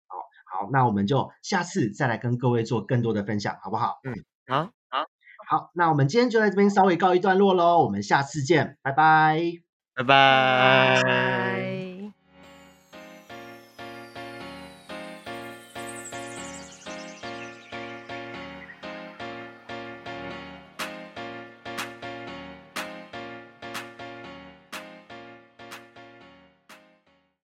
[0.07, 3.93] 好，好，那我们就下次再来跟各位做更多的分享，好不好？
[4.03, 4.76] 嗯，好。
[5.49, 9.41] 好，那我们今天就在这边稍微告一段落喽，我们下次见，拜拜，
[9.95, 11.76] 拜拜。